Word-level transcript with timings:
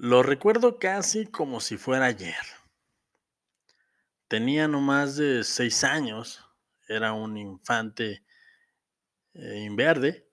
Lo 0.00 0.22
recuerdo 0.22 0.78
casi 0.78 1.26
como 1.26 1.58
si 1.58 1.76
fuera 1.76 2.06
ayer. 2.06 2.36
Tenía 4.28 4.68
no 4.68 4.80
más 4.80 5.16
de 5.16 5.42
6 5.42 5.82
años, 5.82 6.40
era 6.86 7.14
un 7.14 7.36
infante, 7.36 8.22
eh, 9.34 9.64
imberbe, 9.66 10.28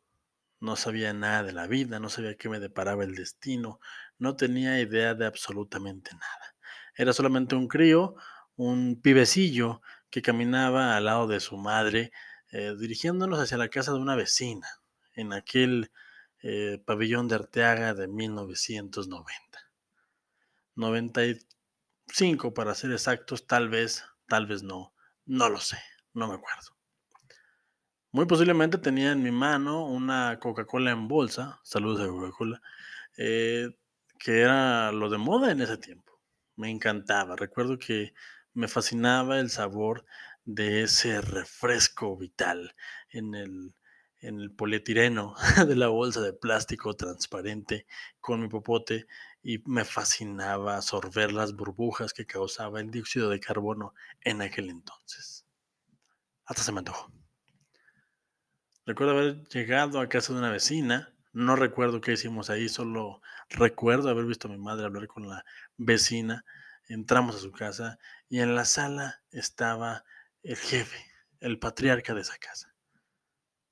no 0.60 0.76
sabía 0.76 1.14
nada 1.14 1.42
de 1.42 1.54
la 1.54 1.66
vida, 1.66 2.00
no 2.00 2.10
sabía 2.10 2.38
qué 2.38 2.48
me 2.48 2.60
deparaba 2.60 3.06
el 3.06 3.16
destino, 3.16 3.80
no 4.20 4.36
tenía 4.36 4.80
idea 4.80 5.16
de 5.16 5.26
absolutamente 5.26 6.12
nada. 6.12 6.56
Era 6.96 7.12
solamente 7.12 7.56
un 7.56 7.68
crío, 7.68 8.14
un 8.58 9.02
pibecillo 9.02 9.82
que 10.12 10.22
caminaba 10.22 10.96
al 10.96 11.06
lado 11.06 11.26
de 11.26 11.40
su 11.40 11.58
madre, 11.58 12.12
eh, 12.52 12.76
dirigiéndonos 12.80 13.40
hacia 13.40 13.58
la 13.58 13.70
casa 13.70 13.94
de 13.94 13.98
una 13.98 14.16
vecina, 14.16 14.68
en 15.14 15.34
aquel, 15.34 15.92
eh, 16.44 16.80
pabellón 16.86 17.28
de 17.28 17.34
Arteaga 17.34 17.96
de 17.96 18.08
1990. 18.08 19.45
95 20.76 22.54
para 22.54 22.76
ser 22.76 22.92
exactos, 22.92 23.48
tal 23.48 23.70
vez, 23.70 24.04
tal 24.28 24.46
vez 24.48 24.64
no, 24.64 24.94
no 25.26 25.50
lo 25.50 25.60
sé, 25.60 25.78
no 26.14 26.28
me 26.28 26.36
acuerdo. 26.36 26.76
Muy 28.12 28.26
posiblemente 28.26 28.78
tenía 28.78 29.12
en 29.12 29.22
mi 29.22 29.32
mano 29.32 29.86
una 29.86 30.40
Coca-Cola 30.40 30.92
en 30.92 31.08
bolsa, 31.08 31.60
saludos 31.64 32.02
a 32.02 32.08
Coca-Cola, 32.08 32.62
eh, 33.18 33.70
que 34.18 34.42
era 34.42 34.92
lo 34.92 35.10
de 35.10 35.18
moda 35.18 35.52
en 35.52 35.62
ese 35.62 35.78
tiempo. 35.78 36.22
Me 36.56 36.70
encantaba, 36.70 37.36
recuerdo 37.36 37.78
que 37.78 38.14
me 38.54 38.70
fascinaba 38.70 39.40
el 39.40 39.50
sabor 39.50 40.06
de 40.46 40.84
ese 40.84 41.20
refresco 41.20 42.16
vital 42.16 42.76
en 43.10 43.36
el 43.36 43.76
en 44.22 44.40
el 44.40 44.52
polietileno 44.52 45.36
de 45.68 45.76
la 45.76 45.88
bolsa 45.88 46.22
de 46.22 46.34
plástico 46.34 46.96
transparente 46.96 47.86
con 48.20 48.42
mi 48.42 48.48
popote 48.48 49.08
y 49.44 49.60
me 49.66 49.86
fascinaba 49.86 50.82
sorber 50.82 51.32
las 51.32 51.56
burbujas 51.56 52.14
que 52.14 52.26
causaba 52.26 52.80
el 52.82 52.92
dióxido 52.92 53.30
de 53.30 53.40
carbono 53.40 53.94
en 54.22 54.42
aquel 54.42 54.70
entonces. 54.70 55.46
Hasta 56.46 56.64
se 56.64 56.72
me 56.72 56.80
antojó. 56.80 57.12
Recuerdo 58.86 59.14
haber 59.14 59.48
llegado 59.48 60.00
a 60.00 60.10
casa 60.10 60.34
de 60.34 60.40
una 60.40 60.52
vecina, 60.52 61.14
no 61.34 61.56
recuerdo 61.56 62.02
qué 62.02 62.14
hicimos 62.14 62.50
ahí, 62.50 62.70
solo 62.70 63.22
recuerdo 63.50 64.10
haber 64.10 64.26
visto 64.26 64.48
a 64.48 64.52
mi 64.52 64.58
madre 64.58 64.86
hablar 64.86 65.08
con 65.08 65.28
la 65.28 65.44
vecina. 65.78 66.46
Entramos 66.88 67.36
a 67.36 67.40
su 67.40 67.52
casa 67.52 67.98
y 68.30 68.42
en 68.42 68.56
la 68.56 68.64
sala 68.64 69.24
estaba 69.32 70.06
el 70.44 70.56
jefe, 70.56 71.04
el 71.40 71.58
patriarca 71.58 72.14
de 72.14 72.22
esa 72.22 72.38
casa. 72.38 72.75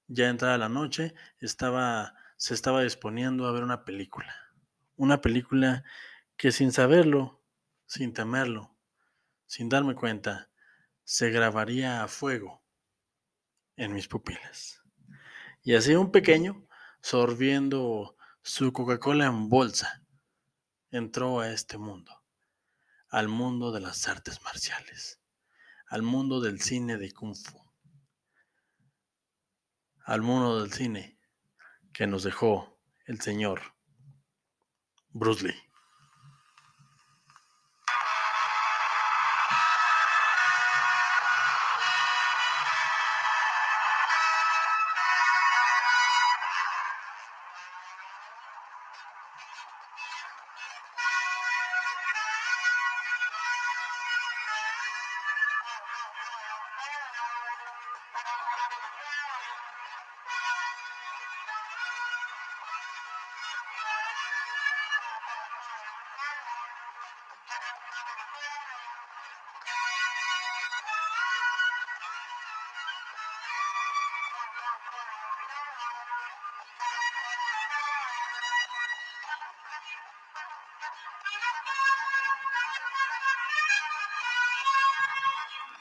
Ya 0.08 0.30
entrada 0.30 0.58
la 0.58 0.70
noche, 0.70 1.14
estaba, 1.40 2.16
se 2.38 2.54
estaba 2.54 2.84
disponiendo 2.84 3.48
a 3.48 3.52
ver 3.52 3.64
una 3.64 3.86
película. 3.86 4.36
Una 4.96 5.22
película 5.22 5.84
que 6.36 6.52
sin 6.52 6.72
saberlo, 6.72 7.42
sin 7.86 8.14
temerlo, 8.14 8.76
sin 9.46 9.70
darme 9.70 9.96
cuenta, 9.96 10.50
se 11.04 11.30
grabaría 11.30 12.04
a 12.04 12.08
fuego 12.08 12.64
en 13.76 13.94
mis 13.94 14.08
pupilas. 14.08 14.82
Y 15.62 15.76
así 15.76 15.96
un 15.96 16.12
pequeño, 16.12 16.68
sorbiendo 17.02 18.18
su 18.42 18.74
Coca-Cola 18.74 19.26
en 19.26 19.48
bolsa, 19.50 20.04
entró 20.92 21.40
a 21.40 21.50
este 21.50 21.78
mundo, 21.78 22.24
al 23.10 23.30
mundo 23.30 23.72
de 23.72 23.80
las 23.80 24.08
artes 24.08 24.42
marciales, 24.44 25.22
al 25.88 26.02
mundo 26.02 26.42
del 26.42 26.60
cine 26.62 26.98
de 26.98 27.12
Kung 27.12 27.36
Fu 27.36 27.63
al 30.04 30.22
mundo 30.22 30.60
del 30.62 30.72
cine 30.72 31.18
que 31.94 32.08
nos 32.08 32.24
dejó 32.24 32.78
el 33.06 33.22
señor 33.22 33.62
Bruce 35.10 35.48
Lee. 35.48 35.73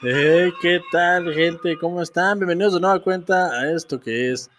Hey, 0.05 0.51
¿qué 0.61 0.81
tal, 0.91 1.33
gente? 1.33 1.77
¿Cómo 1.77 2.01
están? 2.01 2.37
Bienvenidos 2.37 2.73
de 2.73 2.81
nueva 2.81 3.01
cuenta 3.01 3.57
a 3.57 3.71
esto 3.73 4.01
que 4.01 4.33
es 4.33 4.49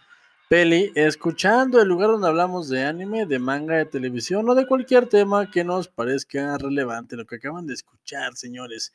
Peli, 0.48 0.90
escuchando 0.94 1.82
el 1.82 1.88
lugar 1.88 2.08
donde 2.08 2.28
hablamos 2.28 2.70
de 2.70 2.82
anime, 2.82 3.26
de 3.26 3.38
manga, 3.38 3.76
de 3.76 3.84
televisión 3.84 4.48
o 4.48 4.54
de 4.54 4.66
cualquier 4.66 5.06
tema 5.06 5.50
que 5.50 5.62
nos 5.62 5.88
parezca 5.88 6.56
relevante. 6.56 7.14
Lo 7.14 7.26
que 7.26 7.36
acaban 7.36 7.66
de 7.66 7.74
escuchar, 7.74 8.34
señores, 8.36 8.94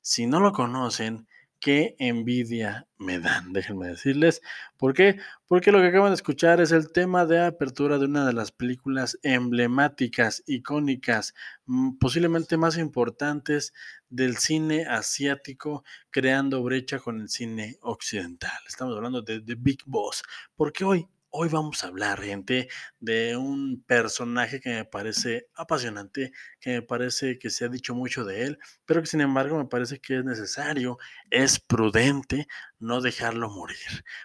si 0.00 0.26
no 0.26 0.40
lo 0.40 0.54
conocen, 0.54 1.26
qué 1.60 1.94
envidia 1.98 2.88
me 2.98 3.20
dan, 3.20 3.52
déjenme 3.52 3.88
decirles. 3.88 4.40
¿Por 4.78 4.94
qué? 4.94 5.20
Porque 5.46 5.70
lo 5.70 5.80
que 5.80 5.88
acaban 5.88 6.10
de 6.10 6.14
escuchar 6.14 6.60
es 6.60 6.72
el 6.72 6.90
tema 6.90 7.26
de 7.26 7.44
apertura 7.44 7.98
de 7.98 8.06
una 8.06 8.26
de 8.26 8.32
las 8.32 8.50
películas 8.50 9.18
emblemáticas, 9.22 10.42
icónicas, 10.46 11.34
mm, 11.66 11.98
posiblemente 11.98 12.56
más 12.56 12.78
importantes 12.78 13.72
del 14.08 14.38
cine 14.38 14.86
asiático, 14.86 15.84
creando 16.10 16.62
brecha 16.62 16.98
con 16.98 17.20
el 17.20 17.28
cine 17.28 17.76
occidental. 17.82 18.58
Estamos 18.66 18.96
hablando 18.96 19.22
de 19.22 19.40
The 19.40 19.54
Big 19.56 19.80
Boss, 19.86 20.22
porque 20.56 20.84
hoy 20.84 21.08
Hoy 21.32 21.48
vamos 21.48 21.84
a 21.84 21.88
hablar, 21.88 22.20
gente, 22.20 22.68
de 22.98 23.36
un 23.36 23.84
personaje 23.86 24.60
que 24.60 24.70
me 24.70 24.84
parece 24.84 25.46
apasionante, 25.54 26.32
que 26.58 26.70
me 26.70 26.82
parece 26.82 27.38
que 27.38 27.50
se 27.50 27.64
ha 27.64 27.68
dicho 27.68 27.94
mucho 27.94 28.24
de 28.24 28.44
él, 28.46 28.58
pero 28.84 29.00
que 29.00 29.06
sin 29.06 29.20
embargo 29.20 29.56
me 29.56 29.66
parece 29.66 30.00
que 30.00 30.18
es 30.18 30.24
necesario, 30.24 30.98
es 31.30 31.60
prudente 31.60 32.48
no 32.80 33.00
dejarlo 33.00 33.48
morir. 33.48 33.78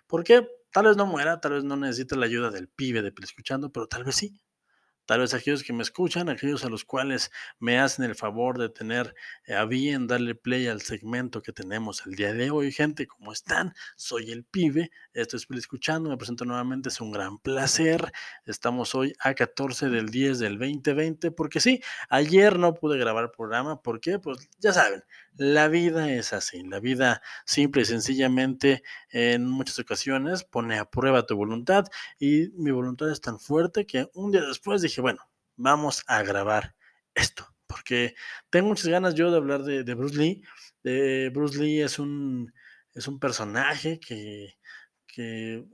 ¿Por 0.08 0.24
qué? 0.24 0.48
Tal 0.72 0.86
vez 0.88 0.98
no 0.98 1.06
muera, 1.06 1.40
tal 1.40 1.54
vez 1.54 1.64
no 1.64 1.76
necesite 1.78 2.16
la 2.16 2.26
ayuda 2.26 2.50
del 2.50 2.70
pibe 2.70 3.02
de 3.04 3.14
escuchando, 3.24 3.72
pero 3.72 3.88
tal 3.88 4.04
vez 4.04 4.16
sí. 4.16 4.42
Tal 5.06 5.20
vez 5.20 5.34
aquellos 5.34 5.64
que 5.64 5.74
me 5.74 5.84
escuchan, 5.84 6.30
aquellos 6.30 6.66
a 6.66 6.70
los 6.70 6.86
cuales 6.86 7.32
me 7.60 7.80
hacen 7.80 8.06
el 8.06 8.16
favor 8.16 8.58
de 8.58 8.70
tener 8.70 9.16
eh, 9.46 9.54
a 9.54 9.66
bien 9.66 10.08
darle 10.08 10.36
play 10.36 10.68
al 10.68 10.82
segmento 10.82 11.42
que 11.42 11.52
tenemos 11.52 12.06
el 12.06 12.16
día 12.16 12.34
de 12.34 12.52
hoy. 12.52 12.72
Gente, 12.72 13.08
¿cómo 13.08 13.32
están? 13.32 13.74
Soy 13.96 14.32
el 14.32 14.44
pibe, 14.44 14.92
esto 15.14 15.38
es 15.38 15.48
escuchando, 15.56 16.10
me 16.10 16.18
presento 16.18 16.46
nuevamente, 16.46 16.90
es 16.90 17.02
un 17.02 17.12
gran 17.12 17.38
placer. 17.38 18.12
Estamos 18.46 18.96
hoy 18.96 19.14
a 19.20 19.34
14 19.34 19.90
del 19.90 20.10
10 20.10 20.40
del 20.40 20.58
2020, 20.58 21.32
porque 21.32 21.60
sí, 21.60 21.82
ayer 22.10 22.60
no 22.60 22.74
pude 22.74 22.98
grabar 22.98 23.32
programa, 23.32 23.82
¿por 23.82 24.00
qué? 24.00 24.20
Pues 24.20 24.50
ya 24.60 24.74
saben, 24.74 25.04
la 25.38 25.68
vida 25.68 26.12
es 26.12 26.34
así, 26.34 26.64
la 26.64 26.80
vida 26.80 27.22
simple 27.46 27.82
y 27.82 27.86
sencillamente 27.86 28.84
en 29.10 29.48
muchas 29.50 29.80
ocasiones 29.80 30.44
pone 30.44 30.78
a 30.80 30.86
prueba 30.86 31.26
tu 31.26 31.36
voluntad 31.36 31.86
y 32.20 32.50
mi 32.56 32.72
voluntad 32.72 33.12
es 33.12 33.22
tan 33.22 33.40
fuerte 33.40 33.86
que 33.86 34.10
un 34.14 34.32
día 34.32 34.42
después 34.42 34.82
dije, 34.82 35.02
bueno, 35.02 35.22
vamos 35.58 36.04
a 36.08 36.24
grabar 36.24 36.76
esto, 37.14 37.48
porque 37.68 38.16
tengo 38.50 38.70
muchas 38.70 38.88
ganas 38.88 39.16
yo 39.16 39.32
de 39.32 39.38
hablar 39.38 39.64
de, 39.64 39.94
Bruce 39.94 40.18
Lee. 40.18 40.44
Bruce 41.32 41.60
Lee 41.60 41.82
es 41.82 42.00
un, 42.00 42.54
es 42.94 43.08
un 43.08 43.20
personaje 43.20 44.00
que, 44.00 44.58
que 45.08 45.66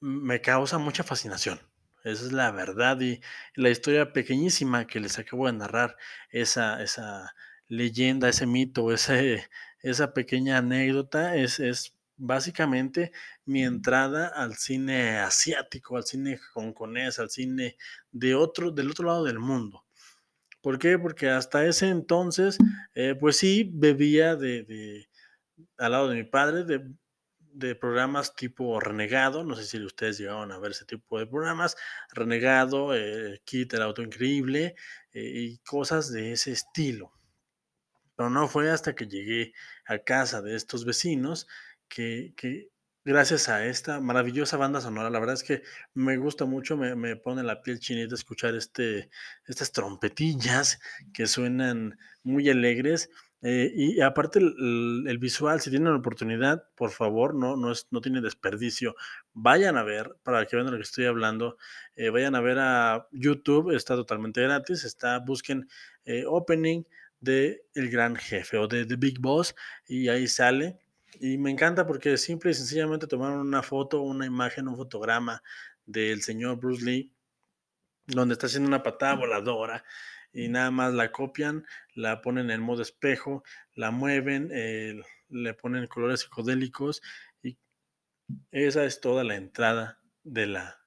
me 0.00 0.40
causa 0.40 0.78
mucha 0.78 1.04
fascinación. 1.04 1.60
Esa 2.04 2.26
es 2.26 2.32
la 2.32 2.50
verdad 2.50 3.00
y 3.00 3.20
la 3.54 3.70
historia 3.70 4.12
pequeñísima 4.12 4.86
que 4.86 5.00
les 5.00 5.18
acabo 5.18 5.46
de 5.46 5.52
narrar, 5.52 5.96
esa, 6.30 6.82
esa, 6.82 7.34
leyenda, 7.68 8.28
ese 8.28 8.46
mito, 8.46 8.92
ese, 8.92 9.48
esa 9.80 10.12
pequeña 10.14 10.58
anécdota 10.58 11.36
es, 11.36 11.60
es 11.60 11.94
básicamente 12.16 13.12
mi 13.44 13.64
entrada 13.64 14.28
al 14.28 14.56
cine 14.56 15.18
asiático, 15.18 15.96
al 15.96 16.04
cine 16.04 16.38
hongkonés, 16.54 17.18
al 17.18 17.30
cine 17.30 17.76
de 18.10 18.34
otro, 18.34 18.70
del 18.70 18.90
otro 18.90 19.06
lado 19.06 19.24
del 19.24 19.38
mundo. 19.38 19.84
¿Por 20.60 20.78
qué? 20.78 20.98
Porque 20.98 21.28
hasta 21.28 21.64
ese 21.64 21.88
entonces, 21.88 22.58
eh, 22.94 23.14
pues 23.18 23.36
sí, 23.36 23.70
bebía 23.72 24.34
de, 24.34 24.64
de, 24.64 25.08
al 25.78 25.92
lado 25.92 26.08
de 26.08 26.16
mi 26.16 26.24
padre, 26.24 26.64
de, 26.64 26.84
de 27.38 27.74
programas 27.74 28.34
tipo 28.34 28.78
Renegado, 28.80 29.44
no 29.44 29.54
sé 29.54 29.64
si 29.64 29.82
ustedes 29.82 30.18
llegaron 30.18 30.52
a 30.52 30.58
ver 30.58 30.72
ese 30.72 30.84
tipo 30.84 31.18
de 31.18 31.26
programas, 31.26 31.76
Renegado, 32.12 32.94
eh, 32.94 33.40
Kit, 33.44 33.72
el 33.74 33.82
auto 33.82 34.02
increíble 34.02 34.74
eh, 35.12 35.32
y 35.34 35.58
cosas 35.58 36.12
de 36.12 36.32
ese 36.32 36.52
estilo. 36.52 37.17
Pero 38.18 38.30
no 38.30 38.48
fue 38.48 38.68
hasta 38.68 38.96
que 38.96 39.06
llegué 39.06 39.52
a 39.86 40.00
casa 40.00 40.42
de 40.42 40.56
estos 40.56 40.84
vecinos 40.84 41.46
que, 41.88 42.34
gracias 43.04 43.48
a 43.48 43.64
esta 43.64 44.00
maravillosa 44.00 44.56
banda 44.56 44.80
sonora, 44.80 45.08
la 45.08 45.20
verdad 45.20 45.36
es 45.36 45.44
que 45.44 45.62
me 45.94 46.16
gusta 46.16 46.44
mucho, 46.44 46.76
me, 46.76 46.96
me 46.96 47.14
pone 47.14 47.44
la 47.44 47.62
piel 47.62 47.78
chinita 47.78 48.16
escuchar 48.16 48.56
este, 48.56 49.08
estas 49.46 49.70
trompetillas 49.70 50.80
que 51.14 51.28
suenan 51.28 51.96
muy 52.24 52.50
alegres 52.50 53.08
eh, 53.40 53.70
y 53.72 54.00
aparte 54.00 54.40
el, 54.40 55.18
visual, 55.20 55.60
si 55.60 55.70
tienen 55.70 55.92
la 55.92 55.98
oportunidad, 55.98 56.64
por 56.74 56.90
favor, 56.90 57.36
no, 57.36 57.56
no, 57.56 57.70
es, 57.70 57.86
no 57.92 58.00
tiene 58.00 58.20
desperdicio. 58.20 58.96
Vayan 59.32 59.76
a 59.76 59.84
ver, 59.84 60.16
para 60.24 60.44
que 60.44 60.56
vean 60.56 60.66
de 60.66 60.72
lo 60.72 60.78
que 60.78 60.82
estoy 60.82 61.04
hablando, 61.04 61.56
eh, 61.94 62.10
vayan 62.10 62.34
a 62.34 62.40
ver 62.40 62.58
a 62.58 63.06
YouTube, 63.12 63.76
está 63.76 63.94
totalmente 63.94 64.42
gratis, 64.42 64.82
está, 64.82 65.20
busquen 65.20 65.68
eh, 66.04 66.24
opening 66.26 66.82
de 67.20 67.64
El 67.74 67.90
Gran 67.90 68.16
Jefe 68.16 68.56
o 68.58 68.68
de 68.68 68.86
The 68.86 68.96
Big 68.96 69.20
Boss 69.20 69.54
y 69.86 70.08
ahí 70.08 70.28
sale. 70.28 70.78
Y 71.20 71.38
me 71.38 71.50
encanta 71.50 71.86
porque 71.86 72.16
simple 72.16 72.50
y 72.50 72.54
sencillamente 72.54 73.06
tomaron 73.06 73.40
una 73.40 73.62
foto, 73.62 74.02
una 74.02 74.26
imagen, 74.26 74.68
un 74.68 74.76
fotograma 74.76 75.42
del 75.84 76.22
señor 76.22 76.58
Bruce 76.58 76.84
Lee, 76.84 77.12
donde 78.06 78.34
está 78.34 78.46
haciendo 78.46 78.68
una 78.68 78.82
patada 78.82 79.14
voladora 79.14 79.84
y 80.32 80.48
nada 80.48 80.70
más 80.70 80.92
la 80.94 81.10
copian, 81.10 81.66
la 81.94 82.20
ponen 82.20 82.50
en 82.50 82.60
modo 82.60 82.82
espejo, 82.82 83.42
la 83.74 83.90
mueven, 83.90 84.50
eh, 84.52 85.00
le 85.28 85.54
ponen 85.54 85.86
colores 85.86 86.20
psicodélicos 86.20 87.02
y 87.42 87.56
esa 88.50 88.84
es 88.84 89.00
toda 89.00 89.24
la 89.24 89.36
entrada 89.36 90.00
de 90.22 90.46
la 90.46 90.80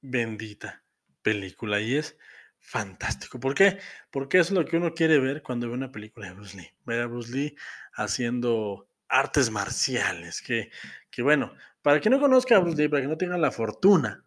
bendita 0.00 0.84
película 1.22 1.80
y 1.80 1.96
es 1.96 2.16
fantástico. 2.60 3.40
¿Por 3.40 3.54
qué? 3.54 3.78
Porque 4.10 4.38
es 4.38 4.50
lo 4.50 4.64
que 4.64 4.76
uno 4.76 4.94
quiere 4.94 5.18
ver 5.18 5.42
cuando 5.42 5.68
ve 5.68 5.74
una 5.74 5.92
película 5.92 6.28
de 6.28 6.34
Bruce 6.34 6.56
Lee. 6.56 6.70
Ver 6.84 7.00
a 7.00 7.06
Bruce 7.06 7.32
Lee 7.32 7.56
haciendo 7.92 8.88
artes 9.08 9.50
marciales, 9.50 10.40
que, 10.40 10.70
que 11.10 11.22
bueno, 11.22 11.52
para 11.82 12.00
que 12.00 12.10
no 12.10 12.20
conozca 12.20 12.56
a 12.56 12.60
Bruce 12.60 12.76
Lee, 12.76 12.88
para 12.88 13.02
que 13.02 13.08
no 13.08 13.18
tenga 13.18 13.36
la 13.36 13.50
fortuna 13.50 14.24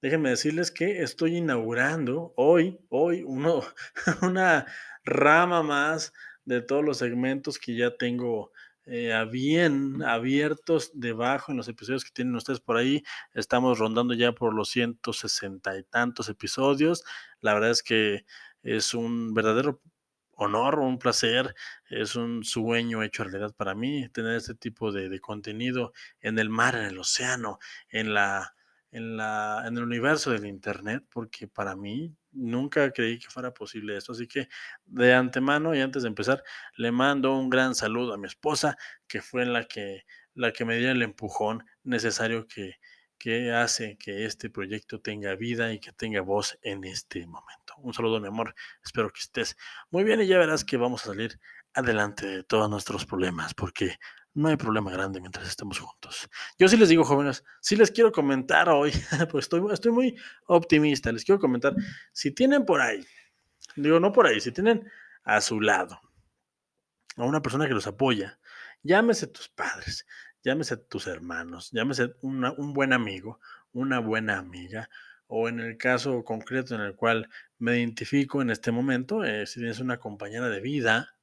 déjenme 0.00 0.30
decirles 0.30 0.70
que 0.70 1.02
estoy 1.02 1.36
inaugurando 1.36 2.32
hoy, 2.36 2.78
hoy, 2.88 3.22
una 4.22 4.66
rama 5.04 5.62
más 5.62 6.12
de 6.44 6.62
todos 6.62 6.84
los 6.84 6.98
segmentos 6.98 7.58
que 7.58 7.76
ya 7.76 7.96
tengo 7.96 8.52
eh, 8.88 9.26
bien 9.30 10.02
abiertos 10.02 10.90
debajo 10.94 11.52
en 11.52 11.58
los 11.58 11.68
episodios 11.68 12.04
que 12.04 12.10
tienen 12.10 12.34
ustedes 12.34 12.60
por 12.60 12.76
ahí. 12.76 13.02
Estamos 13.34 13.78
rondando 13.78 14.14
ya 14.14 14.32
por 14.32 14.54
los 14.54 14.70
160 14.70 15.78
y 15.78 15.84
tantos 15.84 16.28
episodios. 16.28 17.04
La 17.40 17.54
verdad 17.54 17.70
es 17.70 17.82
que 17.82 18.24
es 18.62 18.94
un 18.94 19.34
verdadero 19.34 19.80
honor, 20.32 20.78
un 20.78 20.98
placer, 20.98 21.54
es 21.90 22.16
un 22.16 22.44
sueño 22.44 23.02
hecho 23.02 23.24
realidad 23.24 23.54
para 23.54 23.74
mí 23.74 24.08
tener 24.10 24.36
este 24.36 24.54
tipo 24.54 24.92
de, 24.92 25.08
de 25.08 25.20
contenido 25.20 25.92
en 26.20 26.38
el 26.38 26.48
mar, 26.48 26.76
en 26.76 26.84
el 26.86 26.98
océano, 26.98 27.58
en 27.90 28.14
la 28.14 28.54
en, 28.90 29.16
la, 29.16 29.64
en 29.66 29.76
el 29.76 29.82
universo 29.82 30.30
del 30.30 30.46
Internet, 30.46 31.04
porque 31.10 31.48
para 31.48 31.76
mí 31.76 32.14
nunca 32.32 32.90
creí 32.92 33.18
que 33.18 33.28
fuera 33.28 33.52
posible 33.52 33.96
esto. 33.96 34.12
Así 34.12 34.26
que 34.26 34.48
de 34.84 35.14
antemano 35.14 35.74
y 35.74 35.80
antes 35.80 36.02
de 36.02 36.08
empezar, 36.08 36.42
le 36.76 36.92
mando 36.92 37.36
un 37.36 37.50
gran 37.50 37.74
saludo 37.74 38.14
a 38.14 38.18
mi 38.18 38.26
esposa, 38.26 38.76
que 39.06 39.22
fue 39.22 39.46
la 39.46 39.64
que, 39.64 40.04
la 40.34 40.52
que 40.52 40.64
me 40.64 40.76
dio 40.78 40.90
el 40.90 41.02
empujón 41.02 41.64
necesario 41.82 42.46
que, 42.46 42.76
que 43.18 43.52
hace 43.52 43.98
que 43.98 44.24
este 44.24 44.48
proyecto 44.48 45.00
tenga 45.00 45.34
vida 45.34 45.72
y 45.72 45.80
que 45.80 45.92
tenga 45.92 46.20
voz 46.20 46.58
en 46.62 46.84
este 46.84 47.26
momento. 47.26 47.74
Un 47.78 47.92
saludo, 47.92 48.20
mi 48.20 48.28
amor. 48.28 48.54
Espero 48.84 49.12
que 49.12 49.20
estés 49.20 49.56
muy 49.90 50.04
bien 50.04 50.20
y 50.20 50.26
ya 50.26 50.38
verás 50.38 50.64
que 50.64 50.76
vamos 50.76 51.02
a 51.04 51.08
salir 51.08 51.38
adelante 51.74 52.26
de 52.26 52.44
todos 52.44 52.70
nuestros 52.70 53.04
problemas, 53.04 53.54
porque 53.54 53.96
no 54.38 54.48
hay 54.48 54.56
problema 54.56 54.92
grande 54.92 55.20
mientras 55.20 55.48
estemos 55.48 55.80
juntos. 55.80 56.28
Yo 56.58 56.68
sí 56.68 56.76
les 56.76 56.88
digo, 56.88 57.02
jóvenes, 57.02 57.44
sí 57.60 57.74
les 57.74 57.90
quiero 57.90 58.12
comentar 58.12 58.68
hoy, 58.68 58.92
pues 59.30 59.46
estoy, 59.46 59.62
estoy 59.72 59.90
muy 59.90 60.16
optimista, 60.46 61.10
les 61.10 61.24
quiero 61.24 61.40
comentar, 61.40 61.74
si 62.12 62.30
tienen 62.30 62.64
por 62.64 62.80
ahí, 62.80 63.04
digo, 63.74 63.98
no 63.98 64.12
por 64.12 64.26
ahí, 64.26 64.40
si 64.40 64.52
tienen 64.52 64.88
a 65.24 65.40
su 65.40 65.60
lado 65.60 66.00
a 67.16 67.24
una 67.24 67.42
persona 67.42 67.66
que 67.66 67.74
los 67.74 67.88
apoya, 67.88 68.38
llámese 68.84 69.26
tus 69.26 69.48
padres, 69.48 70.06
llámese 70.44 70.76
tus 70.76 71.08
hermanos, 71.08 71.70
llámese 71.72 72.14
un 72.22 72.72
buen 72.74 72.92
amigo, 72.92 73.40
una 73.72 73.98
buena 73.98 74.38
amiga, 74.38 74.88
o 75.26 75.48
en 75.48 75.58
el 75.58 75.76
caso 75.76 76.22
concreto 76.22 76.76
en 76.76 76.82
el 76.82 76.94
cual 76.94 77.28
me 77.58 77.76
identifico 77.76 78.40
en 78.40 78.50
este 78.50 78.70
momento, 78.70 79.24
eh, 79.24 79.48
si 79.48 79.58
tienes 79.58 79.80
una 79.80 79.98
compañera 79.98 80.48
de 80.48 80.60
vida, 80.60 81.17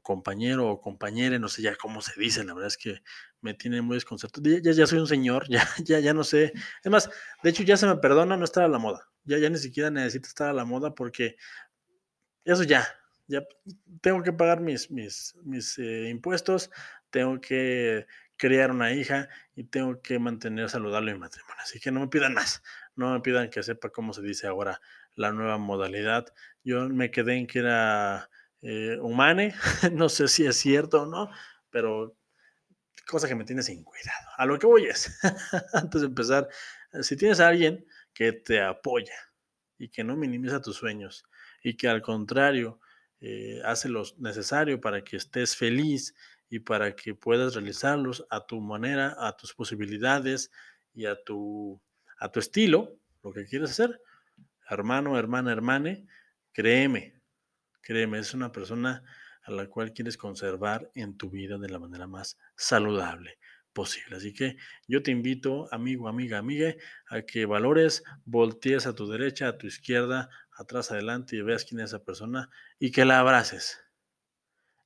compañero 0.00 0.68
o 0.70 0.80
compañera, 0.80 1.38
no 1.38 1.48
sé 1.48 1.62
ya 1.62 1.76
cómo 1.76 2.00
se 2.02 2.18
dice, 2.20 2.44
la 2.44 2.54
verdad 2.54 2.68
es 2.68 2.76
que 2.76 3.02
me 3.40 3.54
tiene 3.54 3.82
muy 3.82 3.96
desconcertado. 3.96 4.48
Ya, 4.48 4.72
ya, 4.72 4.86
soy 4.86 4.98
un 4.98 5.06
señor, 5.06 5.46
ya, 5.50 5.66
ya, 5.84 6.00
ya 6.00 6.14
no 6.14 6.24
sé. 6.24 6.52
Es 6.82 6.90
más, 6.90 7.10
de 7.42 7.50
hecho 7.50 7.62
ya 7.62 7.76
se 7.76 7.86
me 7.86 7.96
perdona 7.96 8.36
no 8.36 8.44
estar 8.44 8.64
a 8.64 8.68
la 8.68 8.78
moda. 8.78 9.08
Ya, 9.24 9.38
ya 9.38 9.50
ni 9.50 9.58
siquiera 9.58 9.90
necesito 9.90 10.28
estar 10.28 10.48
a 10.48 10.52
la 10.52 10.64
moda 10.64 10.94
porque 10.94 11.36
eso 12.44 12.62
ya, 12.62 12.86
ya 13.26 13.42
tengo 14.00 14.22
que 14.22 14.32
pagar 14.32 14.60
mis, 14.60 14.90
mis, 14.90 15.36
mis 15.44 15.78
eh, 15.78 16.08
impuestos, 16.08 16.70
tengo 17.10 17.40
que 17.40 18.06
criar 18.36 18.70
una 18.70 18.92
hija 18.92 19.28
y 19.54 19.64
tengo 19.64 20.00
que 20.00 20.18
mantener 20.18 20.70
saludable 20.70 21.12
mi 21.12 21.18
matrimonio. 21.18 21.56
Así 21.62 21.80
que 21.80 21.90
no 21.90 22.00
me 22.00 22.08
pidan 22.08 22.34
más, 22.34 22.62
no 22.96 23.12
me 23.12 23.20
pidan 23.20 23.50
que 23.50 23.62
sepa 23.62 23.90
cómo 23.90 24.14
se 24.14 24.22
dice 24.22 24.46
ahora 24.46 24.80
la 25.14 25.32
nueva 25.32 25.58
modalidad. 25.58 26.32
Yo 26.64 26.88
me 26.88 27.10
quedé 27.10 27.34
en 27.34 27.46
que 27.46 27.58
era 27.58 28.30
eh, 28.62 28.98
humane, 29.00 29.54
no 29.92 30.08
sé 30.08 30.28
si 30.28 30.46
es 30.46 30.56
cierto 30.56 31.02
o 31.02 31.06
no, 31.06 31.30
pero 31.70 32.16
cosa 33.06 33.26
que 33.26 33.34
me 33.34 33.44
tiene 33.44 33.62
sin 33.62 33.82
cuidado. 33.84 34.28
A 34.36 34.46
lo 34.46 34.58
que 34.58 34.66
voy 34.66 34.84
es, 34.86 35.18
antes 35.72 36.02
de 36.02 36.06
empezar, 36.08 36.48
si 37.00 37.16
tienes 37.16 37.40
a 37.40 37.48
alguien 37.48 37.86
que 38.12 38.32
te 38.32 38.60
apoya 38.60 39.14
y 39.78 39.88
que 39.88 40.04
no 40.04 40.16
minimiza 40.16 40.60
tus 40.60 40.76
sueños 40.76 41.24
y 41.62 41.76
que 41.76 41.88
al 41.88 42.02
contrario 42.02 42.80
eh, 43.20 43.60
hace 43.64 43.88
lo 43.88 44.02
necesario 44.18 44.80
para 44.80 45.02
que 45.02 45.16
estés 45.16 45.56
feliz 45.56 46.14
y 46.50 46.60
para 46.60 46.94
que 46.94 47.14
puedas 47.14 47.54
realizarlos 47.54 48.26
a 48.30 48.46
tu 48.46 48.60
manera, 48.60 49.16
a 49.18 49.36
tus 49.36 49.54
posibilidades 49.54 50.50
y 50.94 51.06
a 51.06 51.22
tu, 51.22 51.80
a 52.18 52.30
tu 52.30 52.40
estilo, 52.40 52.98
lo 53.22 53.32
que 53.32 53.44
quieres 53.44 53.70
hacer, 53.70 54.00
hermano, 54.68 55.18
hermana, 55.18 55.52
hermane, 55.52 56.06
créeme, 56.52 57.17
Créeme, 57.88 58.18
es 58.18 58.34
una 58.34 58.52
persona 58.52 59.02
a 59.44 59.50
la 59.50 59.66
cual 59.66 59.94
quieres 59.94 60.18
conservar 60.18 60.90
en 60.94 61.16
tu 61.16 61.30
vida 61.30 61.56
de 61.56 61.70
la 61.70 61.78
manera 61.78 62.06
más 62.06 62.36
saludable 62.54 63.38
posible. 63.72 64.16
Así 64.16 64.34
que 64.34 64.58
yo 64.86 65.02
te 65.02 65.10
invito, 65.10 65.72
amigo, 65.72 66.06
amiga, 66.06 66.36
amiga, 66.36 66.74
a 67.08 67.22
que 67.22 67.46
valores, 67.46 68.02
voltees 68.26 68.86
a 68.86 68.94
tu 68.94 69.08
derecha, 69.08 69.48
a 69.48 69.56
tu 69.56 69.66
izquierda, 69.66 70.28
atrás, 70.52 70.90
adelante 70.90 71.36
y 71.36 71.40
veas 71.40 71.64
quién 71.64 71.80
es 71.80 71.86
esa 71.86 72.04
persona 72.04 72.50
y 72.78 72.90
que 72.90 73.06
la 73.06 73.20
abraces. 73.20 73.80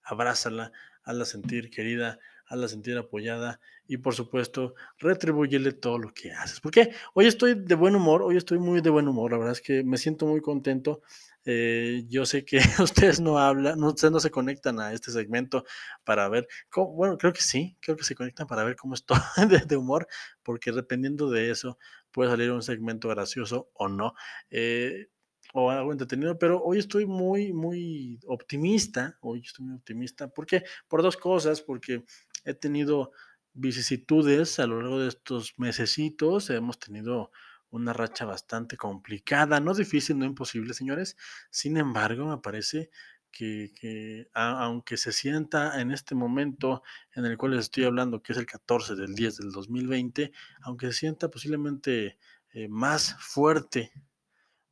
Abrázala, 0.05 0.71
hazla 1.03 1.25
sentir 1.25 1.71
querida, 1.71 2.21
hazla 2.53 2.69
sentir 2.69 2.99
apoyada 2.99 3.61
y 3.87 3.97
por 3.97 4.15
supuesto 4.15 4.75
retribúyele 4.99 5.73
todo 5.73 5.99
lo 5.99 6.13
que 6.13 6.33
haces. 6.33 6.61
Porque 6.61 6.93
hoy 7.15 7.27
estoy 7.27 7.55
de 7.55 7.75
buen 7.75 7.97
humor, 7.97 8.23
hoy 8.23 8.37
estoy 8.37 8.59
muy 8.59 8.81
de 8.81 8.91
buen 8.91 9.09
humor, 9.09 9.33
la 9.33 9.39
verdad 9.39 9.53
es 9.53 9.63
que 9.63 9.83
me 9.83 9.97
siento 9.97 10.27
muy 10.27 10.41
contento 10.41 11.03
eh, 11.45 12.05
yo 12.09 12.25
sé 12.25 12.45
que 12.45 12.59
ustedes 12.83 13.21
no 13.21 13.39
hablan, 13.39 13.83
ustedes 13.83 14.13
no 14.13 14.21
se 14.21 14.31
conectan 14.31 14.79
a 14.81 14.93
este 14.93 15.11
segmento 15.11 15.65
para 16.05 16.29
ver, 16.29 16.47
cómo, 16.71 16.93
bueno, 16.93 17.19
creo 17.19 17.33
que 17.33 17.41
sí, 17.41 17.77
creo 17.81 17.97
que 17.97 18.05
se 18.05 18.15
conectan 18.15 18.47
para 18.47 18.65
ver 18.65 18.77
cómo 18.77 18.95
estoy 18.95 19.19
de, 19.69 19.77
humor, 19.77 20.07
porque 20.43 20.73
dependiendo 20.73 21.31
de 21.31 21.51
eso 21.51 21.79
puede 22.13 22.31
salir 22.31 22.53
un 22.53 22.63
segmento 22.63 23.09
gracioso 23.09 23.71
o 23.75 23.89
no. 23.89 24.15
Eh, 24.51 25.09
o 25.55 25.71
algo 25.71 25.93
entretenido, 25.93 26.39
pero 26.39 26.63
hoy 26.63 26.79
estoy 26.79 27.05
muy, 27.05 27.53
muy 27.53 28.19
optimista, 28.27 29.19
hoy 29.21 29.41
estoy 29.41 29.67
muy 29.67 29.75
optimista, 29.77 30.29
porque 30.29 30.63
Por 30.89 31.03
dos 31.03 31.17
cosas, 31.17 31.61
porque 31.61 32.05
he 32.45 32.55
tenido 32.55 33.13
vicisitudes 33.55 34.59
a 34.59 34.67
lo 34.67 34.81
largo 34.81 35.01
de 35.01 35.09
estos 35.09 35.55
mesecitos, 35.59 36.51
hemos 36.51 36.79
tenido 36.79 37.31
una 37.71 37.93
racha 37.93 38.25
bastante 38.25 38.77
complicada, 38.77 39.61
no 39.61 39.75
difícil, 39.75 40.19
no 40.19 40.27
imposible, 40.27 40.75
señores. 40.75 41.17
Sin 41.51 41.77
embargo, 41.79 42.27
me 42.27 42.39
parece 42.39 42.91
que, 43.31 44.29
aunque 44.35 44.99
se 44.99 45.11
sienta 45.11 45.81
en 45.81 45.91
este 45.91 46.15
momento 46.15 46.83
en 47.15 47.25
el 47.25 47.39
cual 47.39 47.53
les 47.53 47.61
estoy 47.61 47.85
hablando, 47.85 48.23
que 48.23 48.33
es 48.33 48.39
el 48.39 48.47
14 48.47 48.95
del 48.95 49.15
10 49.15 49.39
del 49.39 49.51
2020, 49.51 50.33
aunque 50.63 50.87
se 50.89 50.93
sienta 50.93 51.31
posiblemente 51.31 52.19
eh, 52.53 52.69
más 52.69 53.17
fuerte, 53.19 53.93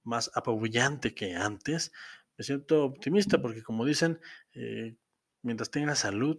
más 0.04 0.30
apabullante 0.34 1.14
que 1.14 1.34
antes, 1.34 1.92
me 2.36 2.44
siento 2.44 2.84
optimista 2.84 3.40
porque 3.40 3.62
como 3.62 3.86
dicen, 3.86 4.20
eh, 4.52 4.96
mientras 5.42 5.70
tenga 5.70 5.94
salud, 5.94 6.38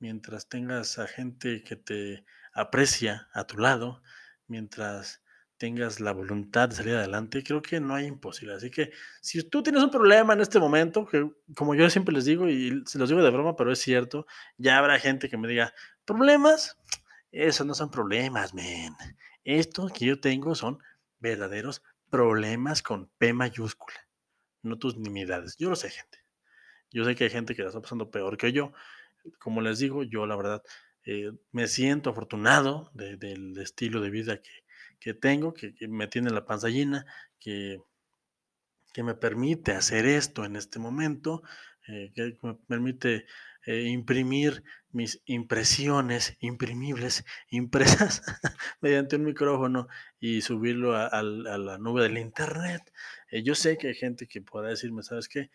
mientras 0.00 0.48
tengas 0.48 0.98
a 0.98 1.06
gente 1.06 1.62
que 1.62 1.76
te 1.76 2.24
aprecia 2.52 3.28
a 3.32 3.46
tu 3.46 3.58
lado, 3.58 4.02
mientras 4.48 5.22
tengas 5.56 6.00
la 6.00 6.12
voluntad 6.12 6.70
de 6.70 6.76
salir 6.76 6.94
adelante, 6.94 7.44
creo 7.44 7.60
que 7.60 7.80
no 7.80 7.94
hay 7.94 8.06
imposible. 8.06 8.54
Así 8.54 8.70
que 8.70 8.92
si 9.20 9.42
tú 9.42 9.62
tienes 9.62 9.82
un 9.82 9.90
problema 9.90 10.32
en 10.32 10.40
este 10.40 10.58
momento, 10.58 11.06
que 11.06 11.30
como 11.54 11.74
yo 11.74 11.88
siempre 11.90 12.14
les 12.14 12.24
digo, 12.24 12.48
y 12.48 12.82
se 12.86 12.98
los 12.98 13.10
digo 13.10 13.22
de 13.22 13.30
broma, 13.30 13.56
pero 13.56 13.70
es 13.70 13.78
cierto, 13.78 14.26
ya 14.56 14.78
habrá 14.78 14.98
gente 14.98 15.28
que 15.28 15.36
me 15.36 15.46
diga, 15.46 15.74
problemas, 16.06 16.78
esos 17.30 17.66
no 17.66 17.74
son 17.74 17.90
problemas, 17.90 18.54
men. 18.54 18.96
Estos 19.44 19.92
que 19.92 20.06
yo 20.06 20.18
tengo 20.18 20.54
son 20.54 20.78
verdaderos 21.18 21.82
problemas 22.08 22.82
con 22.82 23.10
P 23.18 23.34
mayúscula, 23.34 24.08
no 24.62 24.78
tus 24.78 24.96
nimiedades. 24.96 25.56
Yo 25.58 25.68
lo 25.68 25.76
sé, 25.76 25.90
gente. 25.90 26.24
Yo 26.90 27.04
sé 27.04 27.14
que 27.14 27.24
hay 27.24 27.30
gente 27.30 27.54
que 27.54 27.62
la 27.62 27.68
está 27.68 27.82
pasando 27.82 28.10
peor 28.10 28.38
que 28.38 28.52
yo. 28.52 28.72
Como 29.38 29.60
les 29.60 29.78
digo, 29.78 30.02
yo 30.02 30.26
la 30.26 30.36
verdad 30.36 30.62
eh, 31.04 31.32
me 31.52 31.66
siento 31.66 32.10
afortunado 32.10 32.90
del 32.94 33.56
estilo 33.58 34.00
de 34.00 34.10
vida 34.10 34.42
que, 34.42 34.64
que 34.98 35.14
tengo, 35.14 35.54
que, 35.54 35.74
me 35.88 36.08
tiene 36.08 36.30
la 36.30 36.44
panza 36.44 36.68
llena, 36.68 37.06
que, 37.38 37.80
que 38.92 39.02
me 39.02 39.14
permite 39.14 39.72
hacer 39.72 40.06
esto 40.06 40.44
en 40.44 40.56
este 40.56 40.78
momento, 40.78 41.42
eh, 41.88 42.12
que 42.14 42.38
me 42.42 42.54
permite 42.54 43.26
eh, 43.66 43.84
imprimir 43.84 44.62
mis 44.92 45.22
impresiones 45.24 46.36
imprimibles, 46.40 47.24
impresas 47.48 48.22
mediante 48.80 49.16
un 49.16 49.24
micrófono 49.24 49.88
y 50.18 50.42
subirlo 50.42 50.96
a, 50.96 51.22
la 51.22 51.78
nube 51.78 52.02
del 52.02 52.18
Internet. 52.18 52.92
Yo 53.44 53.54
sé 53.54 53.78
que 53.78 53.88
hay 53.88 53.94
gente 53.94 54.26
que 54.26 54.42
pueda 54.42 54.68
decirme, 54.68 55.02
¿sabes 55.02 55.28
qué? 55.28 55.50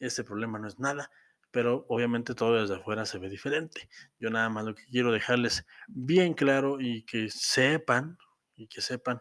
Ese 0.00 0.24
problema 0.24 0.58
no 0.58 0.68
es 0.68 0.78
nada, 0.78 1.10
pero 1.50 1.86
obviamente 1.88 2.34
todo 2.34 2.60
desde 2.60 2.76
afuera 2.76 3.06
se 3.06 3.18
ve 3.18 3.28
diferente. 3.28 3.88
Yo 4.18 4.30
nada 4.30 4.48
más 4.48 4.64
lo 4.64 4.74
que 4.74 4.84
quiero 4.86 5.12
dejarles 5.12 5.66
bien 5.88 6.34
claro 6.34 6.80
y 6.80 7.04
que 7.04 7.30
sepan, 7.30 8.18
y 8.54 8.68
que 8.68 8.80
sepan 8.80 9.20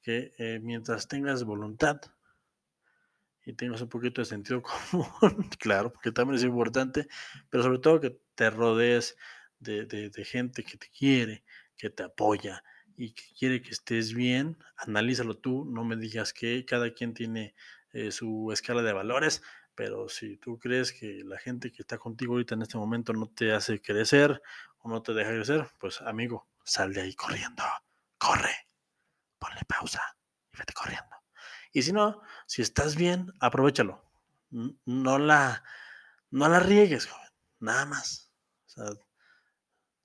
que 0.00 0.32
eh, 0.38 0.60
mientras 0.62 1.08
tengas 1.08 1.44
voluntad 1.44 2.00
y 3.44 3.52
tengas 3.52 3.80
un 3.80 3.88
poquito 3.88 4.20
de 4.20 4.26
sentido 4.26 4.62
común, 4.92 5.48
claro, 5.58 5.92
porque 5.92 6.12
también 6.12 6.36
es 6.36 6.44
importante, 6.44 7.06
pero 7.50 7.62
sobre 7.62 7.78
todo 7.78 8.00
que 8.00 8.18
te 8.34 8.50
rodees 8.50 9.16
de, 9.58 10.12
gente 10.24 10.64
que 10.64 10.76
te 10.76 10.88
quiere, 10.90 11.44
que 11.76 11.90
te 11.90 12.02
apoya 12.02 12.62
y 12.96 13.12
que 13.12 13.24
quiere 13.38 13.62
que 13.62 13.70
estés 13.70 14.14
bien, 14.14 14.58
analízalo 14.76 15.36
tú, 15.36 15.64
no 15.64 15.84
me 15.84 15.96
digas 15.96 16.32
que 16.32 16.64
cada 16.64 16.92
quien 16.92 17.14
tiene 17.14 17.54
eh, 17.92 18.10
su 18.10 18.50
escala 18.52 18.82
de 18.82 18.92
valores, 18.92 19.42
pero 19.76 20.08
si 20.08 20.36
tú 20.38 20.58
crees 20.58 20.92
que 20.92 21.22
la 21.24 21.38
gente 21.38 21.70
que 21.70 21.82
está 21.82 21.98
contigo 21.98 22.32
ahorita 22.34 22.54
en 22.54 22.62
este 22.62 22.78
momento 22.78 23.12
no 23.12 23.28
te 23.28 23.52
hace 23.52 23.80
crecer 23.80 24.42
o 24.78 24.88
no 24.88 25.02
te 25.02 25.14
deja 25.14 25.30
crecer, 25.30 25.68
pues 25.78 26.00
amigo, 26.00 26.48
sal 26.64 26.92
de 26.92 27.02
ahí 27.02 27.14
corriendo, 27.14 27.62
corre 28.18 28.66
ponle 29.38 29.62
pausa 29.66 30.02
y 30.52 30.58
vete 30.58 30.72
corriendo. 30.72 31.16
Y 31.72 31.82
si 31.82 31.92
no, 31.92 32.22
si 32.46 32.62
estás 32.62 32.96
bien, 32.96 33.32
aprovechalo. 33.40 34.02
No 34.50 35.18
la, 35.18 35.62
no 36.30 36.48
la 36.48 36.60
riegues, 36.60 37.06
joven. 37.06 37.28
Nada 37.60 37.86
más. 37.86 38.32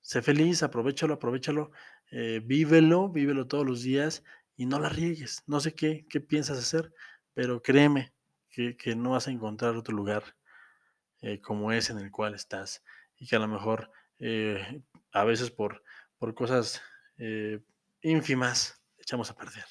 sé 0.00 0.22
feliz, 0.22 0.62
aprovechalo, 0.62 1.14
aprovechalo. 1.14 1.72
Eh, 2.10 2.40
vívelo, 2.44 3.08
vívelo 3.08 3.46
todos 3.46 3.66
los 3.66 3.82
días 3.82 4.22
y 4.56 4.66
no 4.66 4.78
la 4.78 4.90
riegues. 4.90 5.42
No 5.46 5.60
sé 5.60 5.74
qué, 5.74 6.06
qué 6.10 6.20
piensas 6.20 6.58
hacer, 6.58 6.92
pero 7.32 7.62
créeme 7.62 8.12
que, 8.52 8.94
no 8.94 9.10
vas 9.10 9.26
a 9.26 9.32
encontrar 9.32 9.74
otro 9.74 9.94
lugar 9.94 10.22
eh, 11.20 11.40
como 11.40 11.72
ese 11.72 11.92
en 11.92 11.98
el 11.98 12.10
cual 12.10 12.34
estás 12.34 12.84
y 13.16 13.26
que 13.26 13.36
a 13.36 13.40
lo 13.40 13.48
mejor 13.48 13.90
eh, 14.20 14.82
a 15.12 15.24
veces 15.24 15.50
por, 15.50 15.82
por 16.18 16.34
cosas 16.34 16.80
ínfimas 18.02 18.82
echamos 18.98 19.30
a 19.30 19.36
perder. 19.36 19.64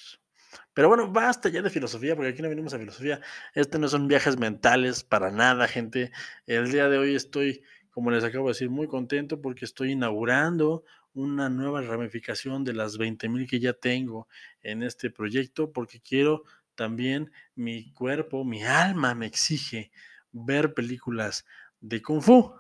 Pero 0.74 0.88
bueno, 0.88 1.12
basta 1.12 1.50
ya 1.50 1.62
de 1.62 1.70
filosofía, 1.70 2.16
porque 2.16 2.32
aquí 2.32 2.42
no 2.42 2.50
venimos 2.50 2.74
a 2.74 2.80
filosofía. 2.80 3.22
Este 3.54 3.78
no 3.80 3.88
son 3.88 4.08
viajes 4.08 4.38
mentales 4.38 5.04
para 5.04 5.32
nada, 5.32 5.68
gente. 5.68 6.12
El 6.46 6.72
día 6.72 6.90
de 6.90 6.98
hoy 6.98 7.16
estoy, 7.16 7.64
como 7.90 8.12
les 8.12 8.24
acabo 8.24 8.48
de 8.48 8.52
decir, 8.52 8.70
muy 8.70 8.88
contento 8.88 9.42
porque 9.42 9.66
estoy 9.66 9.92
inaugurando 9.92 10.84
una 11.14 11.50
nueva 11.50 11.82
ramificación 11.82 12.64
de 12.64 12.74
las 12.74 12.98
20 12.98 13.28
mil 13.28 13.50
que 13.50 13.60
ya 13.60 13.74
tengo 13.74 14.30
en 14.62 14.82
este 14.82 15.10
proyecto, 15.10 15.72
porque 15.74 16.00
quiero 16.00 16.44
también 16.82 17.32
mi 17.54 17.94
cuerpo, 17.94 18.44
mi 18.44 18.64
alma 18.64 19.14
me 19.14 19.28
exige 19.28 19.92
ver 20.32 20.74
películas 20.74 21.46
de 21.80 22.02
Kung 22.02 22.24
Fu, 22.24 22.56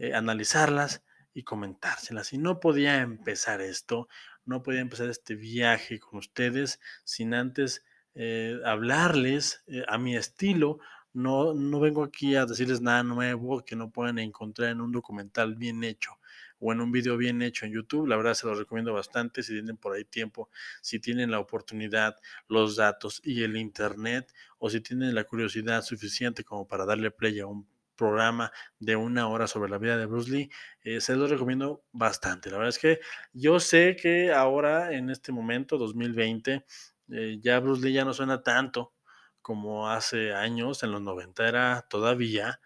eh, 0.00 0.14
analizarlas 0.14 1.04
y 1.32 1.44
comentárselas. 1.44 2.32
Y 2.32 2.38
no 2.38 2.58
podía 2.58 3.02
empezar 3.02 3.60
esto 3.60 4.08
no 4.44 4.62
podía 4.62 4.80
empezar 4.80 5.08
este 5.08 5.36
viaje 5.36 6.00
con 6.00 6.18
ustedes 6.18 6.80
sin 7.04 7.34
antes 7.34 7.84
eh, 8.14 8.58
hablarles 8.64 9.62
eh, 9.66 9.84
a 9.88 9.98
mi 9.98 10.16
estilo. 10.16 10.78
No, 11.12 11.54
no 11.54 11.78
vengo 11.78 12.02
aquí 12.02 12.34
a 12.34 12.46
decirles 12.46 12.80
nada 12.80 13.02
nuevo 13.02 13.64
que 13.64 13.76
no 13.76 13.90
puedan 13.90 14.18
encontrar 14.18 14.70
en 14.70 14.80
un 14.80 14.92
documental 14.92 15.54
bien 15.54 15.84
hecho 15.84 16.18
o 16.62 16.72
en 16.72 16.80
un 16.80 16.92
video 16.92 17.16
bien 17.16 17.42
hecho 17.42 17.66
en 17.66 17.72
YouTube. 17.72 18.06
La 18.06 18.16
verdad 18.16 18.34
se 18.34 18.46
los 18.46 18.56
recomiendo 18.56 18.92
bastante 18.92 19.42
si 19.42 19.52
tienen 19.52 19.76
por 19.76 19.94
ahí 19.94 20.04
tiempo, 20.04 20.48
si 20.80 21.00
tienen 21.00 21.30
la 21.30 21.40
oportunidad, 21.40 22.16
los 22.46 22.76
datos 22.76 23.20
y 23.24 23.42
el 23.42 23.56
internet 23.56 24.32
o 24.58 24.70
si 24.70 24.80
tienen 24.80 25.14
la 25.14 25.24
curiosidad 25.24 25.82
suficiente 25.82 26.44
como 26.44 26.68
para 26.68 26.86
darle 26.86 27.10
play 27.10 27.40
a 27.40 27.46
un 27.46 27.68
programa 27.96 28.52
de 28.78 28.96
una 28.96 29.28
hora 29.28 29.46
sobre 29.46 29.70
la 29.70 29.78
vida 29.78 29.96
de 29.96 30.06
Bruce 30.06 30.30
Lee, 30.30 30.50
eh, 30.82 31.00
se 31.00 31.16
lo 31.16 31.26
recomiendo 31.26 31.84
bastante. 31.92 32.50
La 32.50 32.56
verdad 32.56 32.70
es 32.70 32.78
que 32.78 33.00
yo 33.32 33.60
sé 33.60 33.96
que 34.00 34.32
ahora, 34.32 34.92
en 34.92 35.10
este 35.10 35.32
momento, 35.32 35.78
2020, 35.78 36.64
eh, 37.10 37.38
ya 37.40 37.60
Bruce 37.60 37.84
Lee 37.84 37.92
ya 37.92 38.04
no 38.04 38.14
suena 38.14 38.42
tanto 38.42 38.94
como 39.42 39.90
hace 39.90 40.32
años, 40.32 40.82
en 40.82 40.92
los 40.92 41.02
90 41.02 41.48
era 41.48 41.82
todavía 41.88 42.60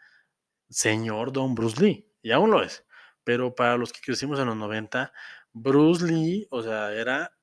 señor 0.69 1.33
Don 1.33 1.55
Bruce 1.55 1.83
Lee, 1.83 2.07
y 2.23 2.33
aún 2.33 2.51
lo 2.51 2.63
es. 2.63 2.85
Pero 3.27 3.57
para 3.57 3.77
los 3.77 3.93
que 3.93 4.01
crecimos 4.01 4.39
en 4.39 4.47
los 4.47 4.57
90, 4.57 5.13
Bruce 5.53 6.07
Lee, 6.07 6.47
o 6.49 6.63
sea, 6.63 6.93
era, 6.93 7.37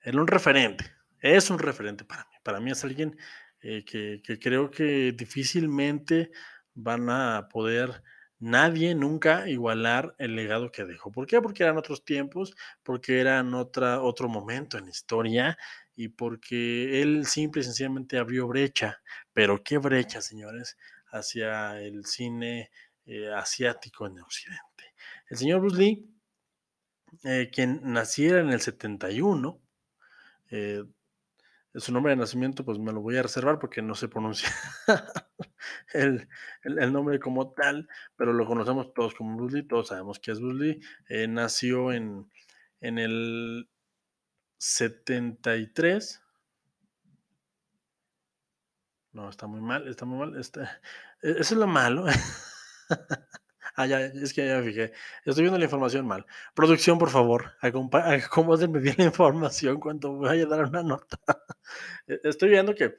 era 0.00 0.18
un 0.18 0.26
referente, 0.26 0.90
es 1.20 1.50
un 1.50 1.58
referente 1.58 2.02
para 2.06 2.24
mí. 2.24 2.36
Para 2.42 2.58
mí 2.58 2.70
es 2.70 2.82
alguien 2.84 3.18
eh, 3.60 3.84
que, 3.84 4.38
creo 4.40 4.70
que 4.70 5.12
difícilmente 5.12 6.30
van 6.72 7.10
a 7.10 7.48
poder 7.50 8.02
nadie 8.38 8.94
nunca 8.94 9.46
igualar 9.46 10.14
el 10.18 10.36
legado 10.36 10.72
que 10.72 10.86
dejó. 10.86 11.12
¿Por 11.12 11.26
qué? 11.26 11.42
Porque 11.42 11.64
eran 11.64 11.76
otros 11.76 12.02
tiempos, 12.02 12.56
porque 12.82 13.20
eran 13.20 13.52
otra, 13.52 14.00
otro 14.00 14.26
momento 14.30 14.78
en 14.78 14.84
la 14.84 14.90
historia 14.90 15.58
y 15.94 16.08
porque 16.08 17.02
él 17.02 17.26
simple 17.26 17.60
y 17.60 17.64
sencillamente 17.64 18.16
abrió 18.16 18.48
brecha. 18.48 19.02
Pero 19.34 19.62
qué 19.62 19.76
brecha, 19.76 20.22
señores, 20.22 20.78
hacia 21.10 21.78
el 21.82 22.06
cine 22.06 22.70
eh, 23.06 23.32
asiático 23.32 24.06
en 24.06 24.18
Occidente. 24.20 24.94
El 25.30 25.36
señor 25.36 25.60
Bruce 25.60 25.76
Lee, 25.76 26.10
eh, 27.24 27.50
quien 27.52 27.80
naciera 27.84 28.40
en 28.40 28.50
el 28.50 28.60
71, 28.60 29.60
eh, 30.50 30.84
su 31.74 31.92
nombre 31.92 32.10
de 32.10 32.16
nacimiento, 32.16 32.64
pues 32.64 32.78
me 32.78 32.92
lo 32.92 33.00
voy 33.00 33.16
a 33.16 33.22
reservar 33.22 33.58
porque 33.58 33.80
no 33.80 33.94
se 33.94 34.08
pronuncia 34.08 34.48
el, 35.92 36.26
nombre 36.92 37.20
como 37.20 37.52
tal, 37.52 37.88
pero 38.16 38.32
lo 38.32 38.44
conocemos 38.46 38.92
todos 38.92 39.14
como 39.14 39.36
Bruce 39.36 39.56
Lee, 39.56 39.68
todos 39.68 39.88
sabemos 39.88 40.18
que 40.18 40.32
es 40.32 40.40
Bruce 40.40 40.80
Lee. 41.08 41.28
Nació 41.28 41.92
en, 41.92 42.28
en 42.80 42.98
el 42.98 43.68
73. 44.58 46.22
No, 49.12 49.30
está 49.30 49.46
muy 49.46 49.60
mal, 49.60 49.86
está 49.88 50.04
muy 50.04 50.18
mal. 50.18 50.36
Está, 50.38 50.80
e, 51.22 51.30
eso 51.30 51.54
es 51.54 51.60
lo 51.60 51.66
malo. 51.66 52.06
Ah, 53.78 53.86
ya, 53.86 54.00
es 54.06 54.32
que 54.32 54.46
ya 54.46 54.62
fijé. 54.62 54.92
Estoy 55.26 55.42
viendo 55.42 55.58
la 55.58 55.64
información 55.66 56.06
mal. 56.06 56.24
Producción, 56.54 56.98
por 56.98 57.10
favor, 57.10 57.52
acomódenme 57.60 58.78
bien 58.80 58.94
la 58.96 59.04
información 59.04 59.80
cuando 59.80 60.16
vaya 60.16 60.44
a 60.44 60.46
dar 60.46 60.64
una 60.64 60.82
nota. 60.82 61.18
E, 62.06 62.20
estoy 62.24 62.50
viendo 62.50 62.74
que 62.74 62.94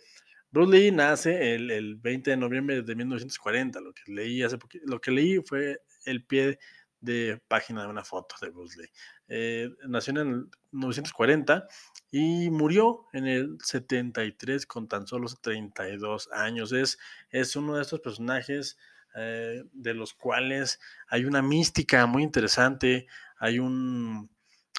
Bruce 0.52 0.72
Lee 0.72 0.92
nace 0.92 1.56
el, 1.56 1.96
20 1.96 2.32
de 2.32 2.38
noviembre 2.38 2.82
de 2.84 2.96
1940. 2.96 3.80
Lo 3.82 3.94
que 3.94 4.12
leí 4.12 4.44
hace 4.44 4.58
lo 4.84 5.00
que 5.00 5.12
leí 5.12 5.40
fue 5.40 5.82
el 6.06 6.26
pie 6.26 6.60
de 7.00 7.42
página 7.48 7.84
de 7.84 7.88
una 7.88 8.04
foto 8.04 8.36
de 8.42 8.50
Bruce 8.50 8.80
Lee. 8.80 8.90
Eh, 9.30 9.70
nació 9.88 10.20
en 10.22 10.50
1940 10.72 11.66
y 12.12 12.50
murió 12.50 13.08
en 13.14 13.26
el 13.28 13.58
73 13.64 14.66
con 14.66 14.88
tan 14.88 15.08
solo 15.08 15.28
32 15.42 16.30
años. 16.34 16.72
Es, 16.72 17.00
es 17.32 17.56
uno 17.56 17.76
de 17.76 17.82
estos 17.82 18.02
personajes 18.02 18.78
eh, 19.20 19.64
de 19.74 19.94
los 19.96 20.14
cuales 20.14 20.80
hay 21.08 21.26
una 21.26 21.42
mística 21.42 22.06
muy 22.06 22.22
interesante, 22.22 23.08
hay 23.40 23.58
un, 23.58 24.30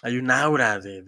hay 0.02 0.16
un 0.16 0.30
aura 0.30 0.78
de, 0.78 1.02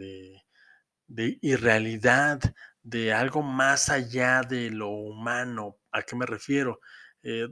de, 1.07 1.39
irrealidad, 1.41 2.41
de 2.83 3.13
algo 3.13 3.43
más 3.43 3.89
allá 3.89 4.43
de 4.43 4.71
lo 4.71 4.89
humano. 4.89 5.79
¿A 5.93 6.03
qué 6.03 6.17
me 6.17 6.27
refiero? 6.27 6.81
Eh, 7.23 7.47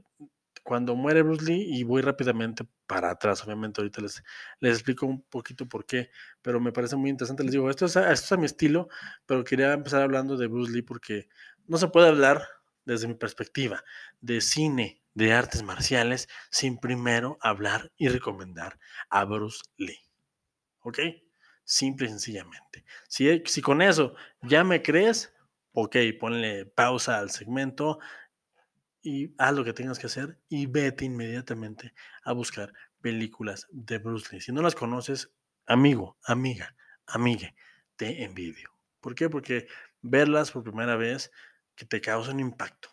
cuando 0.65 0.97
muere 0.97 1.23
Bruce 1.23 1.45
Lee, 1.45 1.79
y 1.79 1.85
voy 1.85 2.03
rápidamente 2.03 2.67
para 2.87 3.11
atrás, 3.11 3.45
obviamente 3.45 3.81
ahorita 3.81 4.03
les, 4.03 4.23
les 4.61 4.75
explico 4.75 5.07
un 5.07 5.23
poquito 5.23 5.69
por 5.69 5.87
qué, 5.87 6.11
pero 6.43 6.59
me 6.61 6.73
parece 6.73 6.97
muy 6.97 7.11
interesante. 7.11 7.45
Les 7.45 7.53
digo, 7.53 7.71
esto 7.71 7.87
es, 7.87 7.95
esto 7.95 8.11
es 8.11 8.33
a 8.33 8.37
mi 8.37 8.47
estilo, 8.47 8.89
pero 9.27 9.45
quería 9.45 9.73
empezar 9.73 10.03
hablando 10.03 10.37
de 10.37 10.49
Bruce 10.49 10.73
Lee 10.73 10.83
porque 10.83 11.29
no 11.69 11.79
se 11.79 11.89
puede 11.89 12.09
hablar 12.09 12.43
desde 12.85 13.07
mi 13.07 13.15
perspectiva 13.15 13.85
de 14.21 14.41
cine, 14.41 15.03
de 15.19 15.33
artes 15.33 15.65
marciales, 15.65 16.29
sin 16.49 16.79
primero 16.79 17.39
hablar 17.41 17.91
y 17.97 18.09
recomendar 18.09 18.79
a 19.11 19.25
Bruce 19.25 19.63
Lee. 19.77 19.99
¿Ok? 20.83 21.01
Simple 21.65 22.07
y 22.07 22.11
sencillamente. 22.11 22.85
Si, 23.09 23.43
si 23.45 23.61
con 23.61 23.83
eso 23.83 24.15
ya 24.43 24.63
me 24.63 24.81
crees, 24.81 25.35
ok, 25.73 25.97
ponle 26.21 26.67
pausa 26.67 27.19
al 27.19 27.31
segmento, 27.31 27.99
y 29.03 29.35
haz 29.39 29.55
lo 29.55 29.65
que 29.65 29.73
tengas 29.73 29.99
que 29.99 30.07
hacer 30.07 30.39
y 30.49 30.67
vete 30.67 31.05
inmediatamente 31.05 31.95
a 32.23 32.33
buscar 32.33 32.73
películas 33.01 33.67
de 33.71 33.99
Bruce 33.99 34.29
Lee. 34.31 34.41
Si 34.41 34.53
no 34.53 34.63
las 34.63 34.75
conoces, 34.75 35.33
amigo, 35.67 36.17
amiga, 36.25 36.77
amigue, 37.07 37.55
te 37.97 38.23
envidio. 38.23 38.71
¿Por 39.01 39.15
qué? 39.15 39.29
Porque 39.29 39.67
verlas 40.01 40.53
por 40.53 40.63
primera 40.63 40.97
vez 40.97 41.33
que 41.75 41.87
te 41.87 42.01
causan 42.01 42.39
impacto. 42.39 42.91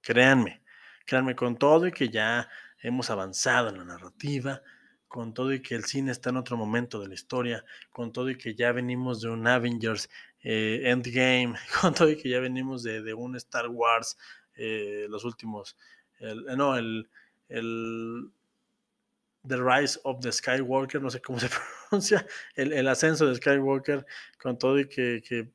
Créanme, 0.00 0.61
créanme 1.06 1.34
con 1.34 1.56
todo 1.56 1.86
y 1.86 1.92
que 1.92 2.08
ya 2.08 2.48
hemos 2.82 3.10
avanzado 3.10 3.68
en 3.68 3.78
la 3.78 3.84
narrativa, 3.84 4.62
con 5.08 5.34
todo 5.34 5.52
y 5.52 5.60
que 5.60 5.74
el 5.74 5.84
cine 5.84 6.10
está 6.10 6.30
en 6.30 6.38
otro 6.38 6.56
momento 6.56 7.00
de 7.00 7.08
la 7.08 7.14
historia, 7.14 7.64
con 7.90 8.12
todo 8.12 8.30
y 8.30 8.38
que 8.38 8.54
ya 8.54 8.72
venimos 8.72 9.20
de 9.20 9.28
un 9.28 9.46
Avengers 9.46 10.08
eh, 10.42 10.82
Endgame, 10.84 11.54
con 11.80 11.94
todo 11.94 12.10
y 12.10 12.16
que 12.16 12.28
ya 12.28 12.40
venimos 12.40 12.82
de, 12.82 13.02
de 13.02 13.14
un 13.14 13.36
Star 13.36 13.68
Wars 13.68 14.16
eh, 14.54 15.06
los 15.08 15.24
últimos, 15.24 15.76
eh, 16.20 16.34
no, 16.56 16.76
el, 16.76 17.08
el 17.48 18.30
The 19.46 19.56
Rise 19.56 19.98
of 20.04 20.20
the 20.20 20.30
Skywalker, 20.30 21.02
no 21.02 21.10
sé 21.10 21.20
cómo 21.20 21.38
se 21.38 21.48
pronuncia, 21.90 22.26
el, 22.54 22.72
el 22.72 22.88
ascenso 22.88 23.26
de 23.26 23.36
Skywalker, 23.36 24.06
con 24.40 24.58
todo 24.58 24.78
y 24.78 24.88
que, 24.88 25.52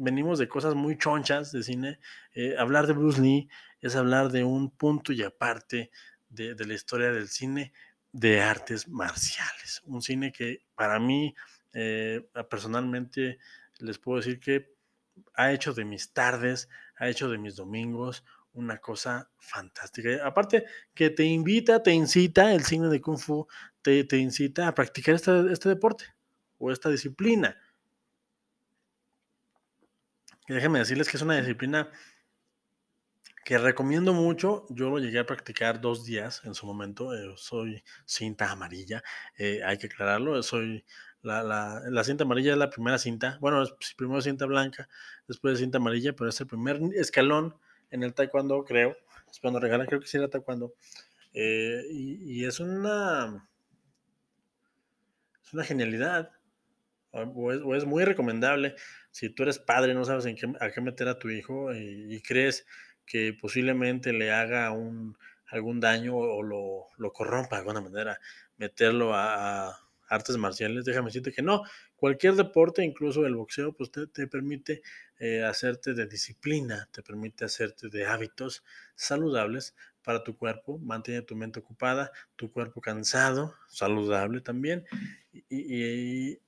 venimos 0.00 0.38
de 0.38 0.48
cosas 0.48 0.74
muy 0.74 0.96
chonchas 0.96 1.52
de 1.52 1.62
cine, 1.62 2.00
eh, 2.34 2.54
hablar 2.58 2.86
de 2.86 2.94
Bruce 2.94 3.20
Lee 3.20 3.48
es 3.80 3.96
hablar 3.96 4.30
de 4.30 4.44
un 4.44 4.70
punto 4.70 5.12
y 5.12 5.22
aparte 5.22 5.90
de, 6.28 6.54
la 6.54 6.74
historia 6.74 7.12
del 7.12 7.28
cine 7.28 7.72
de 8.12 8.40
artes 8.40 8.88
marciales. 8.88 9.82
Un 9.84 10.02
cine 10.02 10.32
que 10.32 10.64
para 10.74 10.98
mí, 10.98 11.34
eh, 11.72 12.26
personalmente, 12.48 13.38
les 13.78 13.98
puedo 13.98 14.18
decir 14.18 14.40
que 14.40 14.74
ha 15.34 15.52
hecho 15.52 15.72
de 15.72 15.84
mis 15.84 16.12
tardes, 16.12 16.68
ha 16.96 17.08
hecho 17.08 17.28
de 17.28 17.38
mis 17.38 17.56
domingos 17.56 18.24
una 18.52 18.78
cosa 18.78 19.30
fantástica. 19.38 20.26
Aparte 20.26 20.64
que 20.94 21.10
te 21.10 21.24
invita, 21.24 21.82
te 21.82 21.92
incita, 21.92 22.52
el 22.52 22.64
cine 22.64 22.88
de 22.88 23.00
Kung 23.00 23.18
Fu 23.18 23.46
te, 23.82 24.04
te 24.04 24.18
incita 24.18 24.66
a 24.66 24.74
practicar 24.74 25.14
este, 25.14 25.52
este, 25.52 25.68
deporte 25.68 26.04
o 26.58 26.70
esta 26.70 26.90
disciplina. 26.90 27.56
Déjenme 30.54 30.80
decirles 30.80 31.08
que 31.08 31.16
es 31.16 31.22
una 31.22 31.36
disciplina 31.36 31.88
que 33.44 33.56
recomiendo 33.56 34.12
mucho. 34.12 34.66
Yo 34.68 34.90
lo 34.90 34.98
llegué 34.98 35.20
a 35.20 35.26
practicar 35.26 35.80
dos 35.80 36.04
días 36.04 36.42
en 36.44 36.54
su 36.54 36.66
momento. 36.66 37.14
Eh, 37.14 37.32
soy 37.36 37.84
cinta 38.04 38.50
amarilla, 38.50 39.00
eh, 39.38 39.60
hay 39.64 39.78
que 39.78 39.86
aclararlo. 39.86 40.42
Soy 40.42 40.84
la, 41.22 41.44
la, 41.44 41.82
la, 41.88 42.02
cinta 42.02 42.24
amarilla 42.24 42.52
es 42.52 42.58
la 42.58 42.68
primera 42.68 42.98
cinta. 42.98 43.38
Bueno, 43.40 43.62
primero 43.96 44.20
cinta 44.22 44.44
blanca, 44.46 44.88
después 45.28 45.60
cinta 45.60 45.78
amarilla, 45.78 46.14
pero 46.14 46.30
es 46.30 46.40
el 46.40 46.48
primer 46.48 46.80
escalón 46.96 47.54
en 47.92 48.02
el 48.02 48.12
taekwondo, 48.12 48.64
creo. 48.64 48.96
Es 49.30 49.38
cuando 49.38 49.60
regalan, 49.60 49.86
creo 49.86 50.00
que 50.00 50.08
sí 50.08 50.16
era 50.16 50.28
taekwondo. 50.28 50.74
Eh, 51.32 51.84
y, 51.92 52.40
y, 52.40 52.44
es 52.44 52.58
una. 52.58 53.48
Es 55.44 55.54
una 55.54 55.62
genialidad. 55.62 56.32
O 57.12 57.52
es, 57.52 57.60
o 57.62 57.74
es, 57.76 57.84
muy 57.84 58.04
recomendable. 58.04 58.74
Si 59.10 59.30
tú 59.30 59.42
eres 59.42 59.58
padre, 59.58 59.94
no 59.94 60.04
sabes 60.04 60.26
en 60.26 60.36
qué, 60.36 60.52
a 60.60 60.70
qué 60.70 60.80
meter 60.80 61.08
a 61.08 61.18
tu 61.18 61.30
hijo 61.30 61.74
y, 61.74 62.20
crees 62.22 62.66
que 63.06 63.32
posiblemente 63.32 64.12
le 64.12 64.32
haga 64.32 64.70
un, 64.72 65.16
algún 65.48 65.80
daño 65.80 66.16
o 66.16 66.42
lo, 66.42 66.86
lo 66.96 67.12
corrompa 67.12 67.56
de 67.56 67.60
alguna 67.60 67.80
manera, 67.80 68.18
meterlo 68.56 69.12
a, 69.14 69.76
artes 70.10 70.36
marciales, 70.36 70.84
déjame 70.84 71.06
decirte 71.06 71.32
que 71.32 71.40
no. 71.40 71.62
Cualquier 71.94 72.34
deporte, 72.34 72.84
incluso 72.84 73.24
el 73.26 73.36
boxeo, 73.36 73.72
pues 73.72 73.90
te, 73.92 74.08
te 74.08 74.26
permite 74.26 74.82
eh, 75.18 75.44
hacerte 75.44 75.94
de 75.94 76.06
disciplina, 76.06 76.88
te 76.90 77.02
permite 77.02 77.44
hacerte 77.44 77.88
de 77.88 78.04
hábitos 78.06 78.64
saludables 78.96 79.76
para 80.02 80.24
tu 80.24 80.36
cuerpo, 80.36 80.78
mantiene 80.78 81.22
tu 81.22 81.36
mente 81.36 81.60
ocupada, 81.60 82.10
tu 82.36 82.50
cuerpo 82.50 82.80
cansado, 82.80 83.54
saludable 83.68 84.40
también. 84.40 84.84
Y 85.48 86.40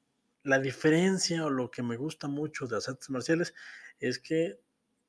la 0.43 0.59
diferencia 0.59 1.45
o 1.45 1.51
lo 1.51 1.71
que 1.71 1.83
me 1.83 1.97
gusta 1.97 2.29
mucho 2.29 2.67
de 2.67 2.77
las 2.77 2.89
artes 2.89 3.11
marciales 3.11 3.55
es 4.01 4.19
que 4.19 4.61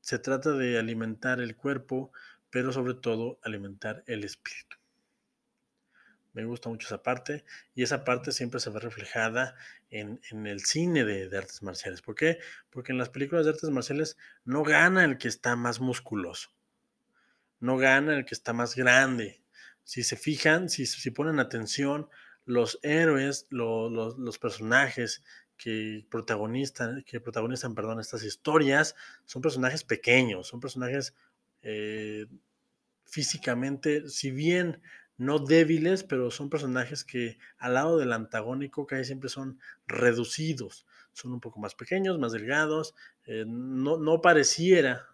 se 0.02 0.20
trata 0.20 0.52
de 0.52 0.78
alimentar 0.78 1.40
el 1.40 1.56
cuerpo, 1.56 2.12
pero 2.50 2.72
sobre 2.72 2.94
todo 2.94 3.40
alimentar 3.42 4.04
el 4.06 4.24
espíritu. 4.24 4.78
Me 6.34 6.46
gusta 6.46 6.68
mucho 6.70 6.88
esa 6.88 7.04
parte 7.04 7.46
y 7.76 7.84
esa 7.84 8.04
parte 8.04 8.32
siempre 8.32 8.60
se 8.60 8.72
ve 8.72 8.80
reflejada 8.80 9.56
en, 9.92 10.20
en 10.32 10.48
el 10.48 10.62
cine 10.62 11.06
de, 11.06 11.30
de, 11.30 11.38
artes 11.38 11.62
marciales. 11.62 12.02
¿Por 12.02 12.16
qué? 12.16 12.40
Porque 12.72 12.92
en 12.92 12.98
las 12.98 13.10
películas 13.10 13.46
de 13.46 13.52
artes 13.52 13.70
marciales 13.70 14.18
no 14.44 14.64
gana 14.64 15.06
el 15.06 15.18
que 15.18 15.28
está 15.28 15.56
más 15.56 15.80
musculoso, 15.80 16.50
no 17.60 17.78
gana 17.78 18.18
el 18.18 18.26
que 18.26 18.34
está 18.34 18.52
más 18.52 18.76
grande. 18.76 19.44
Si 19.84 20.04
se 20.04 20.16
fijan, 20.16 20.70
si, 20.70 20.86
si 20.86 21.12
ponen 21.12 21.40
atención, 21.40 22.10
los 22.46 22.80
héroes, 22.84 23.48
lo, 23.50 23.90
lo, 23.90 24.18
los 24.18 24.40
personajes 24.40 25.24
que 25.58 26.06
protagonizan, 26.10 27.04
que 27.04 27.22
protagonizan 27.22 27.76
perdón, 27.76 28.00
estas 28.00 28.24
historias 28.24 28.96
son 29.26 29.42
personajes 29.42 29.84
pequeños, 29.84 30.48
son 30.48 30.60
personajes 30.60 31.14
eh, 31.62 32.26
físicamente, 33.06 34.10
si 34.10 34.32
bien 34.32 34.82
no 35.18 35.40
débiles, 35.40 36.04
pero 36.04 36.32
son 36.32 36.50
personajes 36.50 37.04
que 37.04 37.38
al 37.58 37.76
lado 37.76 37.98
del 37.98 38.14
antagónico 38.14 38.88
casi 38.88 39.06
siempre 39.06 39.30
son 39.30 39.60
reducidos, 39.88 40.86
son 41.14 41.32
un 41.32 41.40
poco 41.40 41.60
más 41.60 41.76
pequeños, 41.76 42.20
más 42.20 42.32
delgados, 42.32 42.96
eh, 43.26 43.46
no, 43.48 43.98
no 43.98 44.22
pareciera 44.22 45.08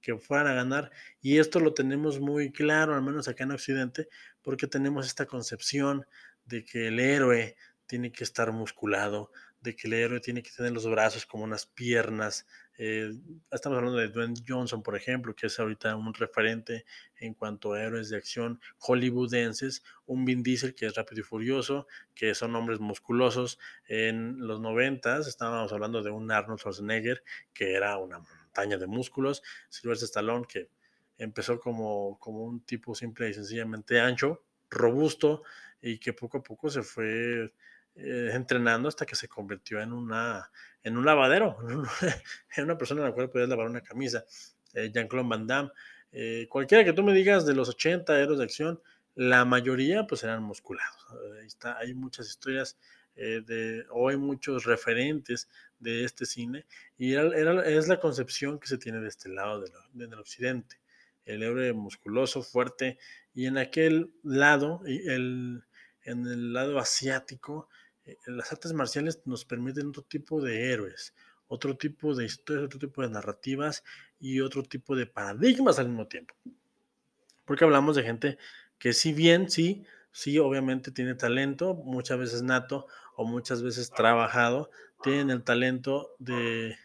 que 0.00 0.16
fueran 0.18 0.46
a 0.46 0.54
ganar. 0.54 0.92
Y 1.20 1.38
esto 1.38 1.58
lo 1.58 1.74
tenemos 1.74 2.20
muy 2.20 2.52
claro, 2.52 2.94
al 2.94 3.02
menos 3.02 3.26
acá 3.26 3.44
en 3.44 3.52
Occidente, 3.52 4.08
porque 4.42 4.68
tenemos 4.68 5.06
esta 5.06 5.26
concepción 5.26 6.06
de 6.46 6.64
que 6.64 6.88
el 6.88 6.98
héroe 7.00 7.56
tiene 7.86 8.10
que 8.10 8.24
estar 8.24 8.52
musculado, 8.52 9.30
de 9.60 9.74
que 9.74 9.88
el 9.88 9.94
héroe 9.94 10.20
tiene 10.20 10.42
que 10.42 10.50
tener 10.50 10.72
los 10.72 10.88
brazos 10.88 11.26
como 11.26 11.44
unas 11.44 11.66
piernas. 11.66 12.46
Eh, 12.78 13.10
estamos 13.50 13.78
hablando 13.78 13.98
de 13.98 14.08
Dwayne 14.08 14.34
Johnson, 14.46 14.82
por 14.82 14.96
ejemplo, 14.96 15.34
que 15.34 15.46
es 15.46 15.58
ahorita 15.58 15.96
un 15.96 16.14
referente 16.14 16.84
en 17.16 17.34
cuanto 17.34 17.72
a 17.72 17.82
héroes 17.82 18.10
de 18.10 18.16
acción 18.16 18.60
hollywoodenses. 18.78 19.82
Un 20.04 20.24
Vin 20.24 20.42
Diesel, 20.42 20.74
que 20.74 20.86
es 20.86 20.94
rápido 20.94 21.20
y 21.20 21.24
furioso, 21.24 21.86
que 22.14 22.34
son 22.34 22.54
hombres 22.54 22.80
musculosos. 22.80 23.58
En 23.88 24.38
los 24.46 24.60
noventas 24.60 25.26
estábamos 25.26 25.72
hablando 25.72 26.02
de 26.02 26.10
un 26.10 26.30
Arnold 26.30 26.60
Schwarzenegger, 26.60 27.22
que 27.52 27.74
era 27.74 27.96
una 27.98 28.18
montaña 28.18 28.76
de 28.78 28.86
músculos. 28.86 29.42
Sylvester 29.68 30.06
Stallone, 30.06 30.46
que 30.48 30.70
empezó 31.18 31.58
como, 31.58 32.18
como 32.20 32.44
un 32.44 32.64
tipo 32.64 32.94
simple 32.94 33.30
y 33.30 33.34
sencillamente 33.34 34.00
ancho, 34.00 34.45
robusto, 34.70 35.42
y 35.80 35.98
que 35.98 36.12
poco 36.12 36.38
a 36.38 36.42
poco 36.42 36.70
se 36.70 36.82
fue 36.82 37.52
eh, 37.94 38.30
entrenando 38.32 38.88
hasta 38.88 39.06
que 39.06 39.14
se 39.14 39.28
convirtió 39.28 39.80
en, 39.80 39.92
una, 39.92 40.50
en 40.82 40.96
un 40.96 41.04
lavadero, 41.04 41.56
en 42.56 42.64
una 42.64 42.78
persona 42.78 43.02
en 43.02 43.08
la 43.08 43.14
cual 43.14 43.30
podías 43.30 43.48
lavar 43.48 43.68
una 43.68 43.82
camisa. 43.82 44.24
Eh, 44.74 44.90
Jean-Claude 44.92 45.28
Van 45.28 45.46
Damme, 45.46 45.70
eh, 46.12 46.46
cualquiera 46.48 46.84
que 46.84 46.92
tú 46.92 47.02
me 47.02 47.14
digas 47.14 47.46
de 47.46 47.54
los 47.54 47.68
80 47.68 48.20
héroes 48.20 48.38
de 48.38 48.44
acción, 48.44 48.80
la 49.14 49.44
mayoría 49.44 50.06
pues 50.06 50.22
eran 50.24 50.42
musculados. 50.42 51.06
Ahí 51.40 51.46
está, 51.46 51.78
hay 51.78 51.94
muchas 51.94 52.28
historias 52.28 52.78
eh, 53.16 53.42
de, 53.44 53.86
o 53.90 54.08
hay 54.08 54.16
muchos 54.16 54.64
referentes 54.64 55.48
de 55.78 56.04
este 56.04 56.26
cine 56.26 56.66
y 56.98 57.14
era, 57.14 57.36
era, 57.36 57.66
es 57.66 57.88
la 57.88 57.98
concepción 57.98 58.58
que 58.58 58.66
se 58.66 58.78
tiene 58.78 59.00
de 59.00 59.08
este 59.08 59.30
lado 59.30 59.64
del 59.92 60.14
occidente. 60.14 60.80
El 61.26 61.42
héroe 61.42 61.72
musculoso, 61.74 62.42
fuerte, 62.42 62.98
y 63.34 63.44
en 63.46 63.58
aquel 63.58 64.12
lado, 64.22 64.80
en 64.86 65.62
el 66.06 66.52
lado 66.52 66.78
asiático, 66.78 67.68
eh, 68.06 68.16
las 68.26 68.52
artes 68.52 68.72
marciales 68.72 69.20
nos 69.26 69.44
permiten 69.44 69.88
otro 69.88 70.02
tipo 70.02 70.40
de 70.40 70.72
héroes, 70.72 71.14
otro 71.48 71.76
tipo 71.76 72.14
de 72.14 72.24
historias, 72.24 72.66
otro 72.66 72.78
tipo 72.78 73.02
de 73.02 73.10
narrativas 73.10 73.84
y 74.18 74.40
otro 74.40 74.62
tipo 74.62 74.96
de 74.96 75.06
paradigmas 75.06 75.78
al 75.78 75.88
mismo 75.88 76.06
tiempo. 76.06 76.34
Porque 77.44 77.64
hablamos 77.64 77.96
de 77.96 78.04
gente 78.04 78.38
que 78.78 78.92
si 78.92 79.12
bien 79.12 79.50
sí, 79.50 79.84
sí, 80.12 80.38
obviamente 80.38 80.90
tiene 80.90 81.14
talento, 81.14 81.74
muchas 81.74 82.18
veces 82.18 82.42
nato 82.42 82.86
o 83.16 83.24
muchas 83.24 83.62
veces 83.62 83.90
trabajado, 83.90 84.70
tienen 85.02 85.30
el 85.30 85.42
talento 85.42 86.14
de, 86.18 86.76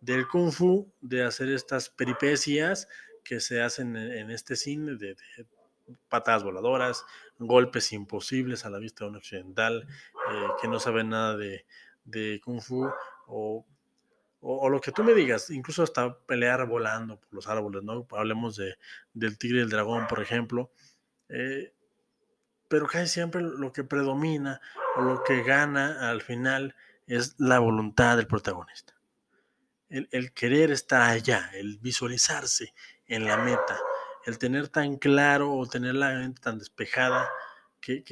del 0.00 0.26
kung 0.26 0.52
fu, 0.52 0.92
de 1.00 1.22
hacer 1.22 1.48
estas 1.50 1.88
peripecias 1.88 2.88
que 3.22 3.40
se 3.40 3.62
hacen 3.62 3.96
en, 3.96 4.30
este 4.30 4.56
cine 4.56 4.96
de, 4.96 5.16
patadas 6.08 6.44
voladoras, 6.44 7.04
golpes 7.38 7.92
imposibles 7.92 8.64
a 8.64 8.70
la 8.70 8.78
vista 8.78 9.04
de 9.04 9.10
un 9.10 9.16
occidental 9.16 9.86
eh, 10.30 10.46
que 10.60 10.68
no 10.68 10.78
sabe 10.80 11.04
nada 11.04 11.36
de, 11.36 12.40
kung 12.44 12.60
fu 12.60 12.88
o, 13.26 13.66
lo 14.42 14.80
que 14.80 14.92
tú 14.92 15.04
me 15.04 15.12
digas, 15.12 15.50
incluso 15.50 15.82
hasta 15.82 16.18
pelear 16.20 16.66
volando 16.66 17.20
por 17.20 17.34
los 17.34 17.46
árboles, 17.46 17.82
¿no? 17.82 18.06
Hablemos 18.12 18.56
de, 18.56 18.76
del 19.12 19.36
tigre 19.36 19.58
y 19.58 19.62
el 19.62 19.68
dragón, 19.68 20.06
por 20.06 20.22
ejemplo. 20.22 20.72
Eh, 21.28 21.74
pero 22.70 22.86
casi 22.86 23.08
siempre 23.08 23.42
lo 23.42 23.72
que 23.72 23.84
predomina 23.84 24.60
o 24.96 25.02
lo 25.02 25.24
que 25.24 25.42
gana 25.42 26.08
al 26.08 26.22
final 26.22 26.76
es 27.08 27.34
la 27.38 27.58
voluntad 27.58 28.16
del 28.16 28.28
protagonista. 28.28 28.94
El, 29.88 30.32
querer 30.32 30.70
estar 30.70 31.02
allá, 31.02 31.50
el 31.54 31.78
visualizarse 31.78 32.72
en 33.10 33.24
la 33.26 33.36
meta, 33.36 33.78
el 34.24 34.38
tener 34.38 34.68
tan 34.68 34.96
claro 34.96 35.52
o 35.52 35.66
tener 35.66 35.96
la 35.96 36.10
mente 36.10 36.40
tan 36.40 36.58
despejada 36.58 37.28
que, 37.80 38.04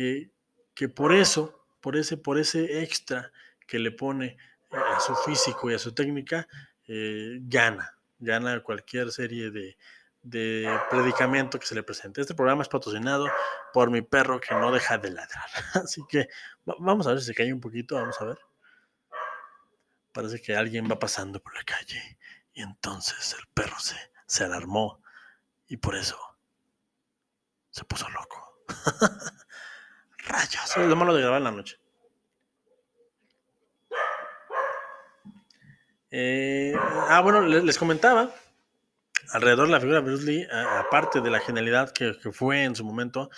que, 0.75 0.89
por 0.89 1.15
eso, 1.15 1.65
por 1.81 1.97
ese, 1.97 2.17
por 2.17 2.39
ese 2.39 2.83
extra 2.83 3.33
que 3.67 3.79
le 3.79 3.93
pone 3.93 4.37
a 4.71 4.99
su 5.01 5.15
físico 5.15 5.71
y 5.71 5.75
a 5.75 5.79
su 5.79 5.95
técnica, 5.95 6.49
eh, 6.89 7.39
gana, 7.43 7.97
gana 8.19 8.61
cualquier 8.63 9.13
serie 9.13 9.51
de, 9.51 9.77
de 10.23 10.69
predicamento 10.91 11.61
que 11.61 11.67
se 11.67 11.77
le 11.77 11.85
presente. 11.85 12.21
Este 12.21 12.35
programa 12.35 12.63
es 12.63 12.69
patrocinado 12.69 13.29
por 13.73 13.91
mi 13.91 14.03
perro 14.03 14.41
que 14.41 14.55
no 14.55 14.73
deja 14.73 14.99
de 14.99 15.11
ladrar. 15.11 15.49
Así 15.75 16.03
que 16.09 16.29
vamos 16.67 17.07
a 17.07 17.11
ver 17.11 17.21
si 17.21 17.27
se 17.27 17.35
cae 17.35 17.53
un 17.53 17.61
poquito, 17.61 17.95
vamos 17.95 18.21
a 18.21 18.25
ver. 18.25 18.39
Parece 20.11 20.41
que 20.41 20.57
alguien 20.57 20.91
va 20.91 20.99
pasando 20.99 21.41
por 21.41 21.55
la 21.55 21.63
calle 21.63 22.19
y 22.53 22.63
entonces 22.63 23.37
el 23.39 23.47
perro 23.55 23.79
se, 23.79 23.95
se 24.29 24.45
alarmó 24.45 25.03
y 25.67 25.79
por 25.79 25.97
eso 25.97 26.17
se 27.71 27.85
puso 27.85 28.09
loco. 28.11 28.63
Rayos, 30.19 30.77
es 30.77 30.87
lo 30.87 30.95
malo 30.95 31.15
de 31.15 31.23
grabar 31.23 31.39
en 31.39 31.45
la 31.45 31.51
noche. 31.51 31.81
Eh, 36.11 36.75
ah, 37.09 37.21
bueno, 37.23 37.43
les 37.43 37.79
comentaba 37.79 38.31
alrededor 39.33 39.67
de 39.67 39.73
la 39.73 39.81
figura 39.81 40.01
de 40.01 40.05
Bruce 40.05 40.25
Lee, 40.25 40.47
aparte 40.51 41.21
de 41.21 41.31
la 41.31 41.41
genialidad 41.41 41.91
que, 41.91 42.15
fue 42.33 42.65
en 42.65 42.75
su 42.75 42.85
momento, 42.85 43.31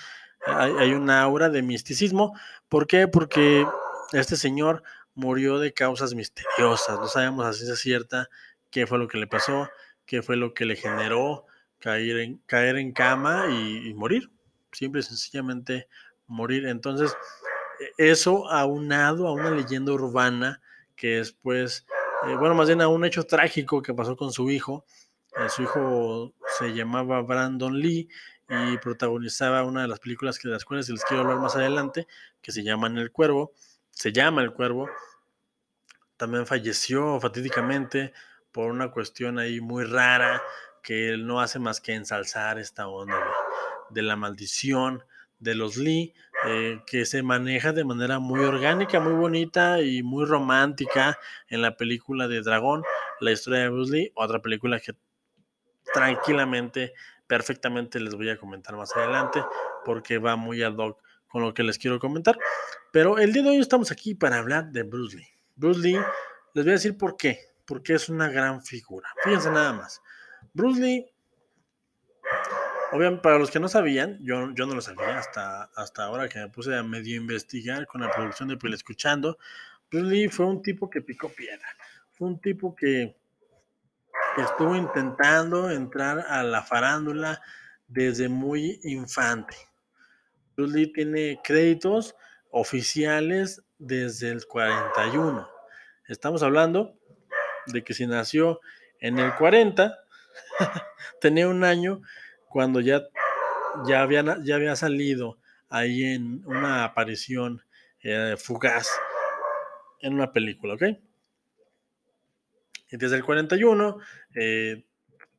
hay, 0.47 0.93
una 0.93 1.23
aura 1.23 1.49
de 1.49 1.63
misticismo. 1.63 2.39
¿Por 2.69 2.87
qué? 2.87 3.09
Porque 3.09 3.67
este 4.13 4.37
señor 4.37 4.83
murió 5.15 5.59
de 5.59 5.73
causas 5.73 6.15
misteriosas. 6.15 6.99
No 6.99 7.09
sabemos 7.09 7.47
a 7.47 7.53
ciencia 7.53 7.77
cierta 7.77 8.29
qué 8.71 8.87
fue 8.87 8.99
lo 8.99 9.09
que 9.09 9.19
le 9.19 9.27
pasó, 9.27 9.69
qué 10.11 10.23
fue 10.23 10.37
lo 10.37 10.55
que 10.55 10.65
le 10.65 10.75
generó 10.75 11.47
caer 11.79 12.19
en, 12.19 12.39
caer 12.39 12.79
en 12.79 12.91
cama 12.91 13.47
y, 13.49 13.95
morir. 13.95 14.29
Simple 14.73 15.03
y 15.03 15.05
sencillamente 15.05 15.87
morir. 16.27 16.67
Entonces, 16.67 17.17
eso 17.97 18.51
aunado 18.51 19.29
a 19.29 19.33
una 19.33 19.53
leyenda 19.53 19.93
urbana 19.93 20.61
que 20.97 21.19
después, 21.19 21.87
eh, 22.27 22.35
bueno, 22.35 22.57
más 22.57 22.67
bien 22.67 22.81
a 22.81 22.89
un 22.89 23.05
hecho 23.05 23.23
trágico 23.23 23.83
que 23.83 23.95
pasó 23.95 24.17
con 24.17 24.33
su 24.33 24.51
hijo, 24.51 24.85
eh, 25.37 25.49
su 25.49 25.63
hijo 25.63 26.35
se 26.59 26.75
llamaba 26.75 27.23
Brandon 27.23 27.79
Lee 27.79 28.09
y 28.49 28.79
protagonizaba 28.79 29.63
una 29.63 29.83
de 29.83 29.89
las 29.89 30.01
películas 30.01 30.41
que 30.41 30.49
de 30.49 30.55
las 30.55 30.65
cuales 30.65 30.89
les 30.89 31.05
quiero 31.05 31.23
hablar 31.23 31.39
más 31.39 31.55
adelante, 31.55 32.09
que 32.43 32.51
se 32.51 32.65
llama 32.65 32.89
El 32.89 33.13
Cuervo. 33.13 33.53
Se 33.91 34.11
llama 34.11 34.43
El 34.43 34.55
Cuervo. 34.55 34.91
También 36.17 36.47
falleció 36.47 37.21
fatídicamente 37.21 38.13
por 38.53 38.71
una 38.71 38.91
cuestión 38.91 39.39
ahí 39.39 39.61
muy 39.61 39.85
rara 39.85 40.43
que 40.83 41.11
él 41.11 41.27
no 41.27 41.41
hace 41.41 41.59
más 41.59 41.81
que 41.81 41.95
ensalzar 41.95 42.59
esta 42.59 42.89
onda 42.89 43.19
de, 43.91 44.03
la 44.03 44.17
maldición 44.17 45.05
de 45.39 45.55
los 45.55 45.77
Lee, 45.77 46.15
eh, 46.47 46.81
que 46.87 47.05
se 47.05 47.23
maneja 47.23 47.73
de 47.73 47.85
manera 47.85 48.19
muy 48.19 48.41
orgánica, 48.41 49.01
muy 49.01 49.13
bonita 49.13 49.81
y 49.81 50.03
muy 50.03 50.25
romántica 50.25 51.19
en 51.49 51.63
la 51.63 51.77
película 51.77 52.29
de 52.29 52.43
Dragón, 52.43 52.83
la 53.21 53.33
historia 53.33 53.61
de 53.61 53.69
Bruce 53.69 53.93
Lee, 53.93 54.13
otra 54.15 54.41
película 54.41 54.81
que 54.81 54.95
tranquilamente, 55.93 56.93
perfectamente 57.27 58.01
les 58.01 58.15
voy 58.15 58.31
a 58.31 58.39
comentar 58.39 58.77
más 58.77 58.95
adelante 58.97 59.43
porque 59.85 60.19
va 60.19 60.37
muy 60.37 60.63
ad 60.63 60.77
hoc 60.77 61.03
con 61.29 61.43
lo 61.43 61.55
que 61.55 61.63
les 61.63 61.79
quiero 61.79 61.99
comentar. 61.99 62.39
Pero 62.93 63.19
el 63.19 63.33
día 63.33 63.43
de 63.43 63.51
hoy 63.51 63.59
estamos 63.59 63.91
aquí 63.91 64.15
para 64.15 64.39
hablar 64.39 64.71
de 64.73 64.83
Bruce 64.83 65.17
Lee. 65.17 65.29
Bruce 65.57 65.81
Lee, 65.81 65.99
les 66.55 66.65
voy 66.65 66.71
a 66.71 66.75
decir 66.75 66.99
por 66.99 67.17
qué. 67.17 67.50
Porque 67.71 67.95
es 67.95 68.09
una 68.09 68.29
gran 68.29 68.65
figura. 68.65 69.09
Fíjense 69.23 69.49
nada 69.49 69.73
más. 69.73 70.03
Bruce 70.53 70.81
Lee, 70.81 71.07
obviamente 72.91 73.23
para 73.23 73.39
los 73.39 73.49
que 73.49 73.61
no 73.61 73.69
sabían, 73.69 74.19
yo, 74.25 74.53
yo 74.57 74.67
no 74.67 74.75
lo 74.75 74.81
sabía 74.81 75.17
hasta, 75.17 75.71
hasta 75.77 76.03
ahora 76.03 76.29
que 76.29 76.41
me 76.41 76.49
puse 76.49 76.77
a 76.77 76.83
medio 76.83 77.15
investigar 77.17 77.87
con 77.87 78.01
la 78.01 78.11
producción 78.11 78.49
de 78.49 78.57
Piel 78.57 78.75
Escuchando. 78.75 79.39
Bruce 79.89 80.05
Lee 80.09 80.29
fue 80.29 80.47
un 80.47 80.63
tipo 80.63 80.91
que 80.91 81.01
picó 81.01 81.29
piedra. 81.29 81.69
Fue 82.11 82.27
un 82.27 82.41
tipo 82.41 82.75
que 82.75 83.17
estuvo 84.37 84.75
intentando 84.75 85.71
entrar 85.71 86.27
a 86.29 86.43
la 86.43 86.63
farándula 86.63 87.41
desde 87.87 88.29
muy 88.29 88.81
infante. 88.83 89.55
Bruce 90.57 90.77
Lee 90.77 90.93
tiene 90.93 91.41
créditos 91.45 92.17
oficiales 92.51 93.63
desde 93.79 94.33
el 94.33 94.45
41. 94.45 95.49
Estamos 96.09 96.43
hablando 96.43 97.00
de 97.67 97.85
que 97.85 97.95
si 97.95 98.07
nació 98.07 98.61
en 99.01 99.19
el 99.19 99.35
40, 99.35 99.99
tenía 101.21 101.49
un 101.49 101.65
año 101.65 102.03
cuando 102.49 102.81
ya, 102.81 103.03
ya, 103.87 104.03
había, 104.03 104.39
ya 104.43 104.57
había 104.57 104.77
salido 104.77 105.39
ahí 105.69 106.05
en 106.05 106.43
una 106.47 106.85
aparición 106.85 107.63
eh, 108.03 108.37
fugaz 108.39 108.89
en 110.01 110.15
una 110.15 110.33
película, 110.33 110.75
¿ok? 110.75 110.83
Y 112.91 112.97
desde 112.97 113.17
el 113.17 113.25
41 113.25 113.99
eh, 114.35 114.85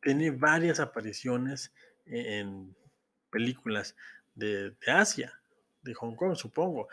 tiene 0.02 0.32
varias 0.32 0.80
apariciones 0.80 1.74
en 2.06 2.76
películas 3.30 3.96
de, 4.36 4.76
Asia, 4.88 5.34
de 5.82 5.94
Hong 5.94 6.16
Kong, 6.16 6.36
supongo. 6.36 6.88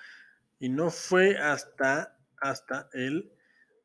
Y 0.59 0.69
no 0.69 0.91
fue 0.91 1.39
hasta, 1.39 2.17
hasta 2.41 2.89
el 2.93 3.33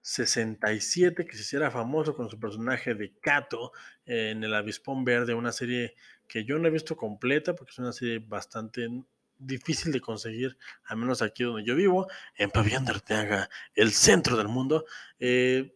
67 0.03 1.25
que 1.25 1.35
se 1.35 1.41
hiciera 1.41 1.71
famoso 1.71 2.13
con 2.13 2.29
su 2.29 2.37
personaje 2.37 2.93
de 2.93 3.13
Kato 3.21 3.71
en 4.05 4.43
El 4.43 4.53
Avispón 4.53 5.05
Verde, 5.05 5.33
una 5.33 5.53
serie 5.53 5.95
que 6.27 6.43
yo 6.43 6.59
no 6.59 6.67
he 6.67 6.71
visto 6.71 6.97
completa 6.97 7.55
porque 7.55 7.71
es 7.71 7.79
una 7.79 7.93
serie 7.93 8.19
bastante 8.19 8.89
difícil 9.39 9.93
de 9.93 10.01
conseguir, 10.01 10.57
al 10.83 10.97
menos 10.97 11.21
aquí 11.21 11.43
donde 11.43 11.63
yo 11.63 11.75
vivo, 11.75 12.07
en 12.35 12.51
Pabellón 12.51 12.85
de 12.85 13.47
el 13.75 13.91
centro 13.93 14.35
del 14.35 14.49
mundo. 14.49 14.85
Eh, 15.19 15.73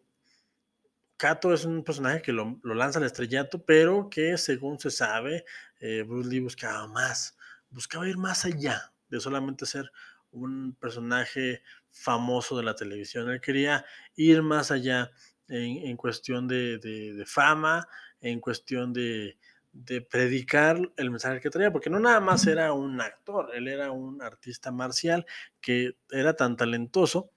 Kato 1.15 1.53
es 1.53 1.63
un 1.63 1.83
personaje 1.83 2.21
que 2.21 2.33
lo, 2.33 2.59
lanza 2.63 2.99
al 2.99 3.05
estrellato, 3.05 3.63
pero 3.63 4.09
que 4.09 4.37
según 4.37 4.77
se 4.77 4.91
sabe, 4.91 5.45
eh, 5.79 6.03
Bruce 6.05 6.29
Lee 6.29 6.41
buscaba 6.41 6.85
más, 6.87 7.37
buscaba 7.69 8.07
ir 8.07 8.17
más 8.17 8.43
allá 8.43 8.93
de 9.09 9.21
solamente 9.21 9.65
ser 9.65 9.89
un 10.31 10.75
personaje 10.75 11.63
famoso 11.99 12.57
de 12.57 12.63
la 12.63 12.75
televisión. 12.75 13.29
Él 13.29 13.41
quería 13.41 13.85
ir 14.15 14.41
más 14.41 14.71
allá 14.71 15.11
en, 15.47 15.95
cuestión 15.97 16.47
de, 16.47 17.23
fama, 17.25 17.87
en 18.21 18.39
cuestión 18.39 18.93
de, 18.93 19.37
de 19.71 20.01
predicar 20.01 20.77
el 20.97 21.11
mensaje 21.11 21.39
que 21.39 21.49
traía, 21.49 21.71
porque 21.71 21.89
no 21.89 21.99
nada 21.99 22.19
más 22.19 22.45
era 22.47 22.73
un 22.73 22.99
actor, 22.99 23.51
él 23.53 23.67
era 23.67 23.91
un 23.91 24.21
artista 24.21 24.71
marcial 24.71 25.25
que 25.61 25.97
era 26.11 26.35
tan 26.35 26.57
talentoso 26.57 27.31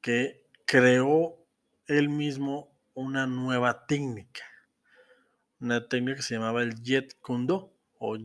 que 0.00 0.46
creó 0.64 1.36
él 1.86 2.08
mismo 2.08 2.72
una 2.94 3.26
nueva 3.26 3.86
técnica, 3.86 4.44
una 5.60 5.88
técnica 5.88 6.16
que 6.16 6.22
se 6.22 6.34
llamaba 6.34 6.62
el 6.62 6.80
Jet 6.82 7.18
Kundo 7.20 7.72
o 7.98 8.16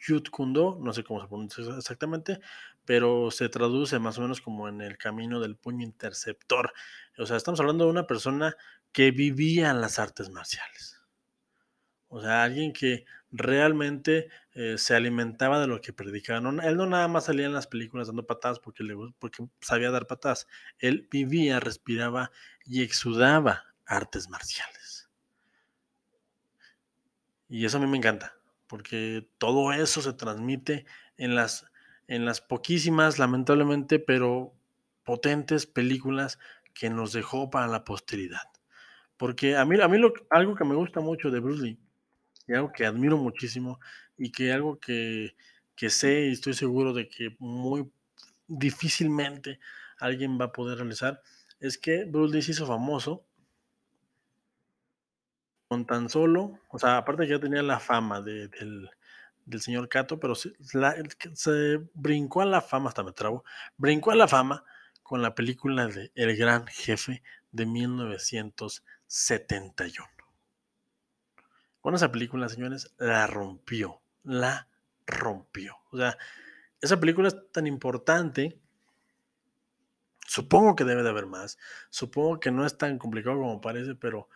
Yut 0.00 0.30
Kundo, 0.30 0.78
no 0.80 0.92
sé 0.92 1.04
cómo 1.04 1.20
se 1.20 1.28
pronuncia 1.28 1.64
exactamente, 1.76 2.40
pero 2.88 3.30
se 3.30 3.50
traduce 3.50 3.98
más 3.98 4.16
o 4.16 4.22
menos 4.22 4.40
como 4.40 4.66
en 4.66 4.80
el 4.80 4.96
camino 4.96 5.40
del 5.40 5.56
puño 5.56 5.84
interceptor. 5.84 6.72
O 7.18 7.26
sea, 7.26 7.36
estamos 7.36 7.60
hablando 7.60 7.84
de 7.84 7.90
una 7.90 8.06
persona 8.06 8.56
que 8.92 9.10
vivía 9.10 9.68
en 9.68 9.82
las 9.82 9.98
artes 9.98 10.30
marciales. 10.30 10.98
O 12.06 12.22
sea, 12.22 12.42
alguien 12.42 12.72
que 12.72 13.04
realmente 13.30 14.30
eh, 14.54 14.78
se 14.78 14.94
alimentaba 14.94 15.60
de 15.60 15.66
lo 15.66 15.82
que 15.82 15.92
predicaba. 15.92 16.38
él 16.38 16.76
no 16.78 16.86
nada 16.86 17.08
más 17.08 17.26
salía 17.26 17.44
en 17.44 17.52
las 17.52 17.66
películas 17.66 18.06
dando 18.06 18.26
patadas 18.26 18.58
porque, 18.58 18.82
le, 18.82 18.94
porque 19.18 19.46
sabía 19.60 19.90
dar 19.90 20.06
patadas. 20.06 20.46
Él 20.78 21.08
vivía, 21.10 21.60
respiraba 21.60 22.30
y 22.64 22.82
exudaba 22.82 23.64
artes 23.84 24.30
marciales. 24.30 25.10
Y 27.50 27.66
eso 27.66 27.76
a 27.76 27.80
mí 27.80 27.86
me 27.86 27.98
encanta, 27.98 28.32
porque 28.66 29.28
todo 29.36 29.74
eso 29.74 30.00
se 30.00 30.14
transmite 30.14 30.86
en 31.18 31.34
las, 31.34 31.67
en 32.08 32.24
las 32.24 32.40
poquísimas, 32.40 33.18
lamentablemente, 33.18 33.98
pero 33.98 34.54
potentes 35.04 35.66
películas 35.66 36.38
que 36.74 36.90
nos 36.90 37.12
dejó 37.12 37.50
para 37.50 37.68
la 37.68 37.84
posteridad. 37.84 38.50
Porque 39.16 39.56
a 39.56 39.64
mí, 39.64 39.80
a 39.80 39.88
mí 39.88 40.00
algo 40.30 40.54
que 40.54 40.64
me 40.64 40.74
gusta 40.74 41.00
mucho 41.00 41.30
de 41.30 41.40
Bruce 41.40 41.62
Lee, 41.62 41.78
y 42.46 42.54
algo 42.54 42.72
que 42.72 42.86
admiro 42.86 43.18
muchísimo, 43.18 43.78
y 44.16 44.32
que 44.32 44.52
algo 44.52 44.80
que, 44.80 45.36
que 45.76 45.90
sé 45.90 46.26
y 46.26 46.32
estoy 46.32 46.54
seguro 46.54 46.92
de 46.92 47.08
que 47.08 47.36
muy 47.38 47.90
difícilmente 48.46 49.60
alguien 49.98 50.40
va 50.40 50.46
a 50.46 50.52
poder 50.52 50.78
realizar, 50.78 51.20
es 51.60 51.76
que 51.76 52.04
Bruce 52.04 52.34
Lee 52.34 52.42
se 52.42 52.52
hizo 52.52 52.66
famoso 52.66 53.26
con 55.68 55.84
tan 55.84 56.08
solo, 56.08 56.58
o 56.70 56.78
sea, 56.78 56.96
aparte 56.96 57.24
que 57.24 57.32
ya 57.32 57.40
tenía 57.40 57.62
la 57.62 57.78
fama 57.78 58.22
de, 58.22 58.48
del, 58.48 58.88
del 59.48 59.60
señor 59.62 59.88
Cato, 59.88 60.20
pero 60.20 60.34
se, 60.34 60.52
brincó 61.94 62.42
a 62.42 62.46
la 62.46 62.60
fama, 62.60 62.90
hasta 62.90 63.02
me 63.02 63.12
trabo, 63.12 63.44
brincó 63.76 64.10
a 64.10 64.16
la 64.16 64.28
fama 64.28 64.62
con 65.02 65.22
la 65.22 65.34
película 65.34 65.88
de 65.88 66.12
El 66.14 66.36
Gran 66.36 66.66
Jefe 66.66 67.22
de 67.50 67.64
1971. 67.64 70.06
Con 71.80 71.94
esa 71.94 72.12
película, 72.12 72.50
señores, 72.50 72.94
la 72.98 73.26
rompió, 73.26 74.02
la 74.22 74.68
rompió. 75.06 75.78
O 75.90 75.96
sea, 75.96 76.18
esa 76.82 77.00
película 77.00 77.28
es 77.28 77.50
tan 77.50 77.66
importante. 77.66 78.60
Supongo 80.26 80.76
que 80.76 80.84
debe 80.84 81.02
de 81.02 81.08
haber 81.08 81.24
más. 81.24 81.56
Supongo 81.88 82.38
que 82.38 82.50
no 82.50 82.66
es 82.66 82.76
tan 82.76 82.98
complicado 82.98 83.38
como 83.38 83.62
parece, 83.62 83.94
pero 83.94 84.28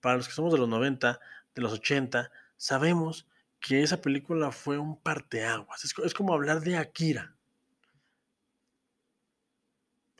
para 0.00 0.16
los 0.16 0.26
que 0.26 0.34
somos 0.34 0.52
de 0.52 0.58
los 0.58 0.68
90, 0.68 1.20
de 1.54 1.62
los 1.62 1.72
80, 1.72 2.32
sabemos 2.56 3.28
que 3.66 3.82
esa 3.82 4.00
película 4.00 4.52
fue 4.52 4.78
un 4.78 4.96
parteaguas. 4.96 5.84
Es, 5.84 5.92
es 6.04 6.14
como 6.14 6.32
hablar 6.32 6.60
de 6.60 6.76
Akira. 6.76 7.34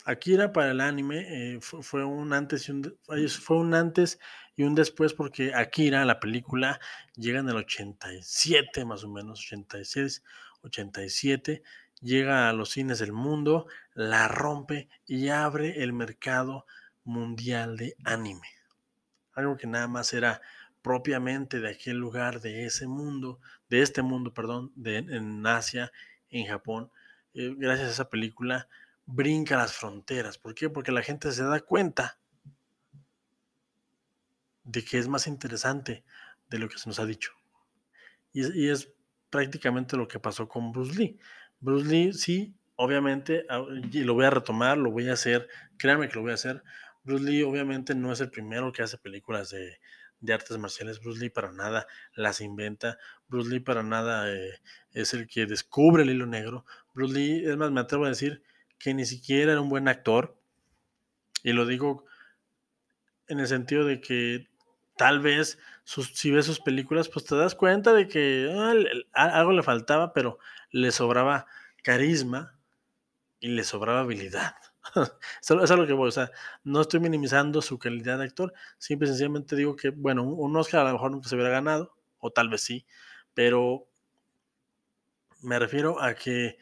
Akira 0.05 0.53
para 0.53 0.73
el 0.73 0.81
anime 0.81 1.55
eh, 1.55 1.61
fue, 1.61 1.81
fue, 1.85 2.05
un 2.05 2.33
antes 2.33 2.69
y 2.69 2.73
un 2.73 2.99
fue 3.29 3.59
un 3.59 3.75
antes 3.75 4.19
y 4.57 4.65
un 4.65 4.75
después 4.75 5.15
porque 5.15 5.55
Akira, 5.55 6.05
la 6.05 6.19
película, 6.19 6.81
llega 7.15 7.39
en 7.39 7.49
el 7.49 7.55
87 7.59 8.85
más 8.85 9.05
o 9.05 9.09
menos, 9.09 9.39
86, 9.39 10.25
87, 10.63 11.63
llega 12.01 12.49
a 12.49 12.53
los 12.53 12.71
cines 12.71 12.99
del 12.99 13.13
mundo, 13.13 13.69
la 13.95 14.27
rompe 14.27 14.89
y 15.07 15.29
abre 15.29 15.85
el 15.85 15.93
mercado 15.93 16.67
mundial 17.05 17.77
de 17.77 17.95
anime. 18.05 18.49
Algo 19.35 19.57
que 19.57 19.69
nada 19.69 19.87
más 19.87 20.13
era 20.15 20.43
propiamente 20.87 21.59
de 21.59 21.71
aquel 21.71 21.97
lugar, 21.97 22.41
de 22.41 22.65
ese 22.65 22.87
mundo, 22.87 23.41
de 23.69 23.83
este 23.83 24.03
mundo, 24.03 24.33
perdón, 24.33 24.71
de, 24.77 24.99
en 24.99 25.45
Asia, 25.45 25.91
en 26.31 26.47
Japón. 26.47 26.93
Eh, 27.35 27.57
gracias 27.59 27.89
a 27.89 27.91
esa 27.91 28.09
película 28.09 28.69
brinca 29.05 29.57
las 29.57 29.73
fronteras. 29.73 30.39
¿Por 30.39 30.55
qué? 30.55 30.71
Porque 30.71 30.93
la 30.93 31.03
gente 31.03 31.33
se 31.33 31.43
da 31.43 31.59
cuenta 31.59 32.21
de 34.63 34.85
que 34.85 34.99
es 34.99 35.09
más 35.09 35.27
interesante 35.27 36.05
de 36.51 36.59
lo 36.61 36.69
que 36.69 36.79
se 36.79 36.89
nos 36.89 37.01
ha 37.01 37.05
dicho. 37.05 37.33
Y, 38.33 38.69
es 38.69 38.93
prácticamente 39.29 39.97
lo 39.97 40.07
que 40.07 40.21
pasó 40.21 40.47
con 40.47 40.71
Bruce 40.71 40.97
Lee. 40.97 41.19
Bruce 41.59 41.89
Lee, 41.89 42.13
sí, 42.13 42.55
obviamente, 42.77 43.45
y 43.91 44.05
lo 44.05 44.15
voy 44.15 44.27
a 44.27 44.31
retomar, 44.31 44.79
lo 44.79 44.93
voy 44.93 45.09
a 45.09 45.15
hacer, 45.15 45.49
créanme 45.79 46.09
que 46.09 46.15
lo 46.15 46.23
voy 46.23 46.31
a 46.31 46.35
hacer. 46.35 46.63
Bruce 47.03 47.25
Lee 47.25 47.43
obviamente 47.43 47.97
no 47.97 48.13
es 48.13 48.21
el 48.21 48.31
primero 48.31 48.73
que 48.73 48.85
hace 48.85 48.99
películas 48.99 49.51
de, 49.51 49.81
de 50.27 50.35
artes 50.35 50.59
marciales. 50.59 51.01
Bruce 51.01 51.21
Lee 51.21 51.31
para 51.31 51.53
nada 51.53 51.87
las 52.15 52.41
inventa. 52.41 52.99
Bruce 53.29 53.49
Lee 53.49 53.61
para 53.61 53.83
nada 53.83 54.31
eh, 54.31 54.61
es 54.93 55.15
el 55.15 55.27
que 55.27 55.47
descubre 55.47 56.03
el 56.03 56.11
hilo 56.11 56.27
negro. 56.27 56.67
Bruce 56.93 57.15
Lee, 57.15 57.45
es 57.47 57.57
más, 57.57 57.71
me 57.71 57.81
atrevo 57.81 58.05
a 58.05 58.11
decir 58.11 58.43
que 58.79 58.93
ni 58.93 59.07
siquiera 59.07 59.53
era 59.53 59.61
un 59.61 59.69
buen 59.69 59.89
actor. 59.89 60.39
Y 61.43 61.53
lo 61.53 61.65
digo 61.65 62.05
en 63.29 63.41
el 63.41 63.49
sentido 63.49 63.85
de 63.85 64.01
que 64.01 64.49
tal 64.97 65.21
vez 65.21 65.59
sus, 65.85 66.09
si 66.15 66.31
ves 66.31 66.47
sus 66.47 66.61
películas, 66.61 67.09
pues 67.09 67.25
te 67.25 67.37
das 67.37 67.55
cuenta 67.55 67.93
de 67.93 68.09
que 68.09 68.51
ah, 69.15 69.39
algo 69.39 69.53
le 69.53 69.63
faltaba, 69.63 70.13
pero 70.13 70.39
le 70.71 70.91
sobraba 70.91 71.47
carisma 71.83 72.59
y 73.39 73.49
le 73.49 73.65
sobraba 73.65 74.01
habilidad. 74.01 74.55
Eso 75.43 75.63
es 75.63 75.71
lo 75.71 75.87
que 75.87 75.93
voy, 75.93 76.09
o 76.09 76.13
sea, 76.13 76.31
no 76.65 76.81
estoy 76.81 77.01
minimizando 77.01 77.63
su 77.63 77.79
calidad 77.79 78.19
de 78.19 78.25
actor, 78.25 78.53
simple 78.79 79.07
y 79.07 79.11
sencillamente 79.11 79.57
digo 79.57 79.77
que, 79.77 79.91
bueno, 79.91 80.25
un 80.25 80.57
Oscar 80.57 80.81
a 80.81 80.85
lo 80.85 80.93
mejor 80.93 81.11
nunca 81.11 81.29
se 81.29 81.35
hubiera 81.35 81.51
ganado, 81.51 81.95
o 82.19 82.31
tal 82.31 82.49
vez 82.49 82.63
sí, 82.63 82.87
pero 83.35 83.89
me 85.43 85.59
refiero 85.59 86.01
a 86.03 86.15
que 86.15 86.59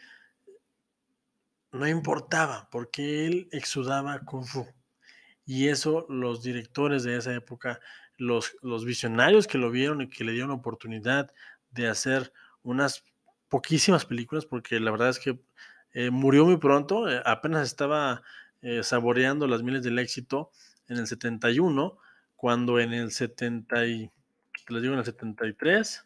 no 1.72 1.88
importaba, 1.88 2.68
porque 2.70 3.26
él 3.26 3.48
exudaba 3.50 4.20
Kung 4.20 4.44
Fu. 4.44 4.66
Y 5.44 5.68
eso 5.68 6.06
los 6.08 6.42
directores 6.42 7.02
de 7.04 7.16
esa 7.16 7.34
época, 7.34 7.80
los, 8.16 8.56
los 8.62 8.84
visionarios 8.84 9.46
que 9.46 9.58
lo 9.58 9.70
vieron 9.70 10.00
y 10.00 10.08
que 10.08 10.24
le 10.24 10.32
dieron 10.32 10.52
oportunidad 10.52 11.32
de 11.70 11.88
hacer 11.88 12.32
unas 12.62 13.04
poquísimas 13.48 14.06
películas, 14.06 14.46
porque 14.46 14.80
la 14.80 14.90
verdad 14.90 15.10
es 15.10 15.18
que 15.18 15.40
eh, 15.94 16.10
murió 16.10 16.44
muy 16.44 16.56
pronto, 16.56 17.08
eh, 17.08 17.22
apenas 17.24 17.68
estaba 17.68 18.22
eh, 18.62 18.82
saboreando 18.82 19.46
las 19.46 19.62
miles 19.62 19.84
del 19.84 20.00
éxito 20.00 20.50
en 20.88 20.98
el 20.98 21.06
71, 21.06 21.96
cuando 22.34 22.80
en 22.80 22.92
el 22.92 23.12
70 23.12 23.86
y, 23.86 24.10
les 24.68 24.82
digo 24.82 24.94
en 24.94 24.98
el 24.98 25.04
73, 25.04 26.04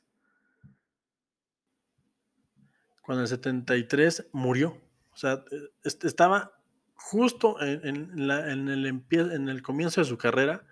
cuando 3.00 3.20
en 3.20 3.24
el 3.24 3.28
73 3.28 4.28
murió. 4.32 4.78
O 5.12 5.16
sea, 5.16 5.42
estaba 5.82 6.52
justo 6.94 7.60
en, 7.62 7.86
en, 7.86 8.28
la, 8.28 8.52
en, 8.52 8.68
el, 8.68 8.86
en 8.86 9.48
el 9.48 9.62
comienzo 9.62 10.02
de 10.02 10.04
su 10.04 10.18
carrera, 10.18 10.64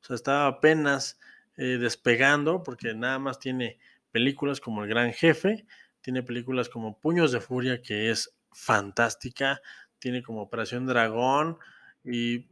o 0.00 0.04
sea, 0.04 0.16
estaba 0.16 0.46
apenas 0.46 1.20
despegando, 1.56 2.62
porque 2.62 2.94
nada 2.94 3.18
más 3.18 3.38
tiene 3.38 3.78
películas 4.10 4.60
como 4.60 4.82
El 4.82 4.88
Gran 4.88 5.12
Jefe, 5.12 5.66
tiene 6.00 6.22
películas 6.22 6.68
como 6.68 6.98
Puños 6.98 7.30
de 7.30 7.40
Furia, 7.40 7.82
que 7.82 8.10
es 8.10 8.34
fantástica, 8.52 9.60
tiene 9.98 10.22
como 10.22 10.42
Operación 10.42 10.86
Dragón, 10.86 11.58
y 12.04 12.48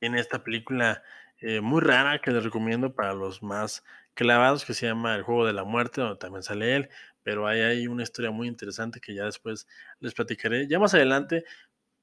en 0.00 0.14
esta 0.14 0.42
película 0.44 1.02
eh, 1.38 1.60
muy 1.60 1.80
rara 1.80 2.20
que 2.20 2.30
les 2.30 2.44
recomiendo 2.44 2.94
para 2.94 3.14
los 3.14 3.42
más 3.42 3.84
clavados, 4.14 4.64
que 4.64 4.74
se 4.74 4.86
llama 4.86 5.14
El 5.14 5.22
Juego 5.22 5.46
de 5.46 5.52
la 5.52 5.64
Muerte, 5.64 6.00
donde 6.00 6.18
también 6.18 6.42
sale 6.42 6.76
él, 6.76 6.88
pero 7.22 7.46
ahí 7.46 7.60
hay 7.60 7.86
una 7.86 8.02
historia 8.02 8.30
muy 8.30 8.48
interesante 8.48 9.00
que 9.00 9.14
ya 9.14 9.24
después 9.24 9.66
les 10.00 10.14
platicaré. 10.14 10.66
Ya 10.68 10.78
más 10.78 10.94
adelante, 10.94 11.44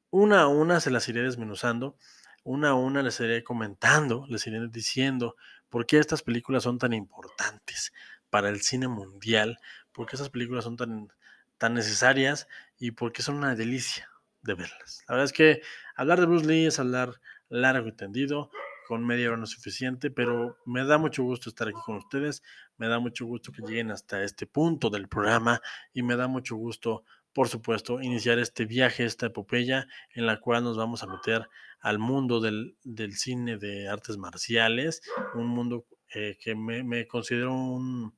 una 0.09 0.41
a 0.41 0.47
una 0.47 0.79
se 0.79 0.91
las 0.91 1.07
iré 1.09 1.21
desmenuzando, 1.23 1.97
una 2.43 2.69
a 2.69 2.75
una 2.75 3.03
les 3.03 3.19
iré 3.19 3.43
comentando, 3.43 4.25
les 4.29 4.45
iré 4.47 4.67
diciendo 4.69 5.35
por 5.69 5.85
qué 5.85 5.97
estas 5.99 6.23
películas 6.23 6.63
son 6.63 6.79
tan 6.79 6.93
importantes 6.93 7.93
para 8.29 8.49
el 8.49 8.61
cine 8.61 8.87
mundial, 8.87 9.59
por 9.91 10.07
qué 10.07 10.15
estas 10.15 10.29
películas 10.29 10.63
son 10.63 10.77
tan, 10.77 11.09
tan 11.57 11.73
necesarias 11.73 12.47
y 12.77 12.91
por 12.91 13.11
qué 13.11 13.21
son 13.21 13.35
una 13.35 13.55
delicia 13.55 14.09
de 14.41 14.53
verlas. 14.53 15.03
La 15.07 15.15
verdad 15.15 15.25
es 15.25 15.33
que 15.33 15.61
hablar 15.95 16.19
de 16.19 16.25
Bruce 16.25 16.45
Lee 16.45 16.65
es 16.65 16.79
hablar 16.79 17.19
largo 17.49 17.87
y 17.87 17.93
tendido, 17.93 18.49
con 18.87 19.05
media 19.05 19.27
hora 19.27 19.37
no 19.37 19.43
es 19.43 19.49
suficiente, 19.49 20.11
pero 20.11 20.57
me 20.65 20.85
da 20.85 20.97
mucho 20.97 21.23
gusto 21.23 21.49
estar 21.49 21.67
aquí 21.67 21.79
con 21.85 21.97
ustedes, 21.97 22.41
me 22.77 22.87
da 22.87 22.99
mucho 22.99 23.25
gusto 23.25 23.51
que 23.51 23.61
lleguen 23.61 23.91
hasta 23.91 24.23
este 24.23 24.47
punto 24.47 24.89
del 24.89 25.09
programa 25.09 25.61
y 25.93 26.03
me 26.03 26.15
da 26.15 26.27
mucho 26.27 26.55
gusto, 26.55 27.03
por 27.33 27.49
supuesto, 27.49 28.01
iniciar 28.01 28.39
este 28.39 28.65
viaje, 28.65 29.03
esta 29.03 29.25
epopeya 29.25 29.87
en 30.13 30.25
la 30.25 30.39
cual 30.39 30.63
nos 30.63 30.77
vamos 30.77 31.03
a 31.03 31.07
meter 31.07 31.47
al 31.81 31.99
mundo 31.99 32.39
del, 32.39 32.77
del 32.83 33.13
cine 33.17 33.57
de 33.57 33.89
artes 33.89 34.17
marciales, 34.17 35.01
un 35.33 35.47
mundo 35.47 35.85
eh, 36.13 36.37
que 36.39 36.55
me, 36.55 36.83
me, 36.83 37.07
considero 37.07 37.53
un, 37.53 38.15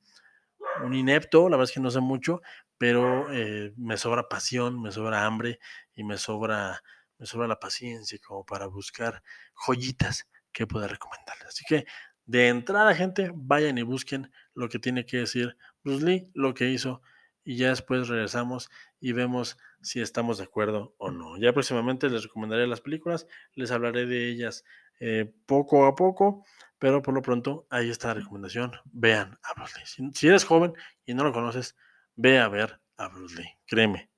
un 0.84 0.94
inepto, 0.94 1.48
la 1.48 1.56
verdad 1.56 1.70
es 1.70 1.74
que 1.74 1.80
no 1.80 1.90
sé 1.90 2.00
mucho, 2.00 2.40
pero 2.78 3.32
eh, 3.32 3.72
me 3.76 3.96
sobra 3.96 4.28
pasión, 4.28 4.80
me 4.80 4.92
sobra 4.92 5.24
hambre 5.26 5.58
y 5.94 6.04
me 6.04 6.16
sobra, 6.16 6.82
me 7.18 7.26
sobra 7.26 7.46
la 7.46 7.60
paciencia 7.60 8.18
como 8.26 8.44
para 8.44 8.66
buscar 8.66 9.22
joyitas 9.54 10.28
que 10.52 10.66
pueda 10.66 10.88
recomendarles. 10.88 11.48
Así 11.48 11.64
que 11.68 11.86
de 12.26 12.48
entrada, 12.48 12.94
gente, 12.94 13.32
vayan 13.34 13.78
y 13.78 13.82
busquen 13.82 14.30
lo 14.54 14.68
que 14.68 14.78
tiene 14.78 15.04
que 15.04 15.18
decir 15.18 15.56
Bruce 15.82 16.04
Lee, 16.04 16.30
lo 16.34 16.54
que 16.54 16.70
hizo, 16.70 17.02
y 17.44 17.56
ya 17.56 17.70
después 17.70 18.08
regresamos 18.08 18.70
y 19.00 19.12
vemos 19.12 19.58
si 19.82 20.00
estamos 20.00 20.38
de 20.38 20.44
acuerdo 20.44 20.94
o 20.98 21.10
no. 21.10 21.38
Ya 21.38 21.52
próximamente 21.52 22.08
les 22.08 22.22
recomendaré 22.22 22.66
las 22.66 22.80
películas, 22.80 23.26
les 23.54 23.70
hablaré 23.70 24.06
de 24.06 24.28
ellas 24.28 24.64
eh, 25.00 25.32
poco 25.46 25.86
a 25.86 25.94
poco, 25.94 26.44
pero 26.80 27.02
por 27.02 27.14
lo 27.14 27.22
pronto 27.22 27.66
ahí 27.70 27.90
está 27.90 28.08
la 28.08 28.14
recomendación. 28.14 28.72
Vean 28.86 29.38
a 29.44 29.54
Bruce 29.54 29.78
Lee. 29.78 30.10
Si, 30.14 30.26
eres 30.26 30.44
joven 30.44 30.72
y 31.04 31.14
no 31.14 31.22
lo 31.22 31.32
conoces, 31.32 31.76
ve 32.16 32.40
a 32.40 32.48
ver 32.48 32.80
a 32.96 33.08
Bruce 33.08 33.36
Lee. 33.36 33.50
Créeme, 33.66 34.10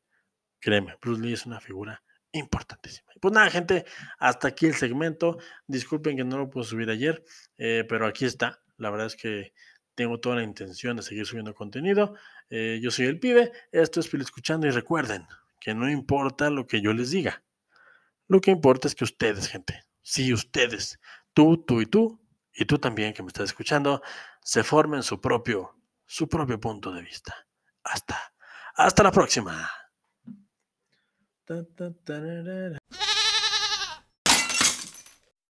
créeme, 0.61 0.97
Bruce 1.03 1.21
Lee 1.21 1.33
es 1.35 1.45
una 1.45 1.61
figura 1.61 2.03
importantísima. 2.31 3.11
Pues 3.21 3.35
nada, 3.35 3.51
gente, 3.51 3.85
hasta 4.19 4.49
aquí 4.49 4.67
el 4.67 4.75
segmento. 4.75 5.39
Disculpen 5.67 6.17
que 6.17 6.25
no 6.25 6.39
lo 6.39 6.49
pude 6.49 6.65
subir 6.65 6.89
ayer, 6.89 7.25
eh, 7.59 7.85
pero 7.89 8.07
aquí 8.07 8.25
está. 8.25 8.63
La 8.79 8.91
verdad 8.91 9.09
es 9.09 9.17
que 9.17 9.53
tengo 9.97 10.21
toda 10.21 10.37
la 10.37 10.45
intención 10.45 10.97
de 10.97 11.03
seguir 11.03 11.27
subiendo 11.27 11.55
contenido. 11.55 12.15
Eh, 12.49 12.79
yo 12.81 12.93
soy 12.93 13.07
el 13.07 13.19
pibe, 13.19 13.51
esto 13.73 13.99
es 13.99 14.09
Pili 14.09 14.23
Escuchando 14.23 14.69
y 14.69 14.71
recuerden 14.71 15.27
que 15.61 15.75
no 15.75 15.91
importa 15.91 16.49
lo 16.49 16.69
que 16.69 16.81
yo 16.81 16.93
les 16.93 17.11
diga. 17.11 17.43
Lo 18.29 18.41
que 18.41 18.53
importa 18.53 18.87
es 18.87 18.95
que 18.95 19.05
ustedes, 19.05 19.49
gente, 19.49 19.83
sí, 20.01 20.33
ustedes 20.33 21.01
tú, 21.35 21.57
tú 21.59 21.81
y 21.81 21.87
tú, 21.87 22.22
y 22.55 22.65
tú 22.65 22.79
también 22.79 23.15
que 23.15 23.23
me 23.23 23.29
estás 23.29 23.45
escuchando, 23.45 24.03
se 24.43 24.63
formen 24.63 25.03
su 25.03 25.21
propio, 25.21 25.77
su 26.07 26.29
propio 26.29 26.61
punto 26.61 26.93
de 26.93 27.03
vista. 27.03 27.35
Hasta, 27.85 28.19
hasta 28.75 29.03
la 29.03 29.13
próxima. 29.13 29.71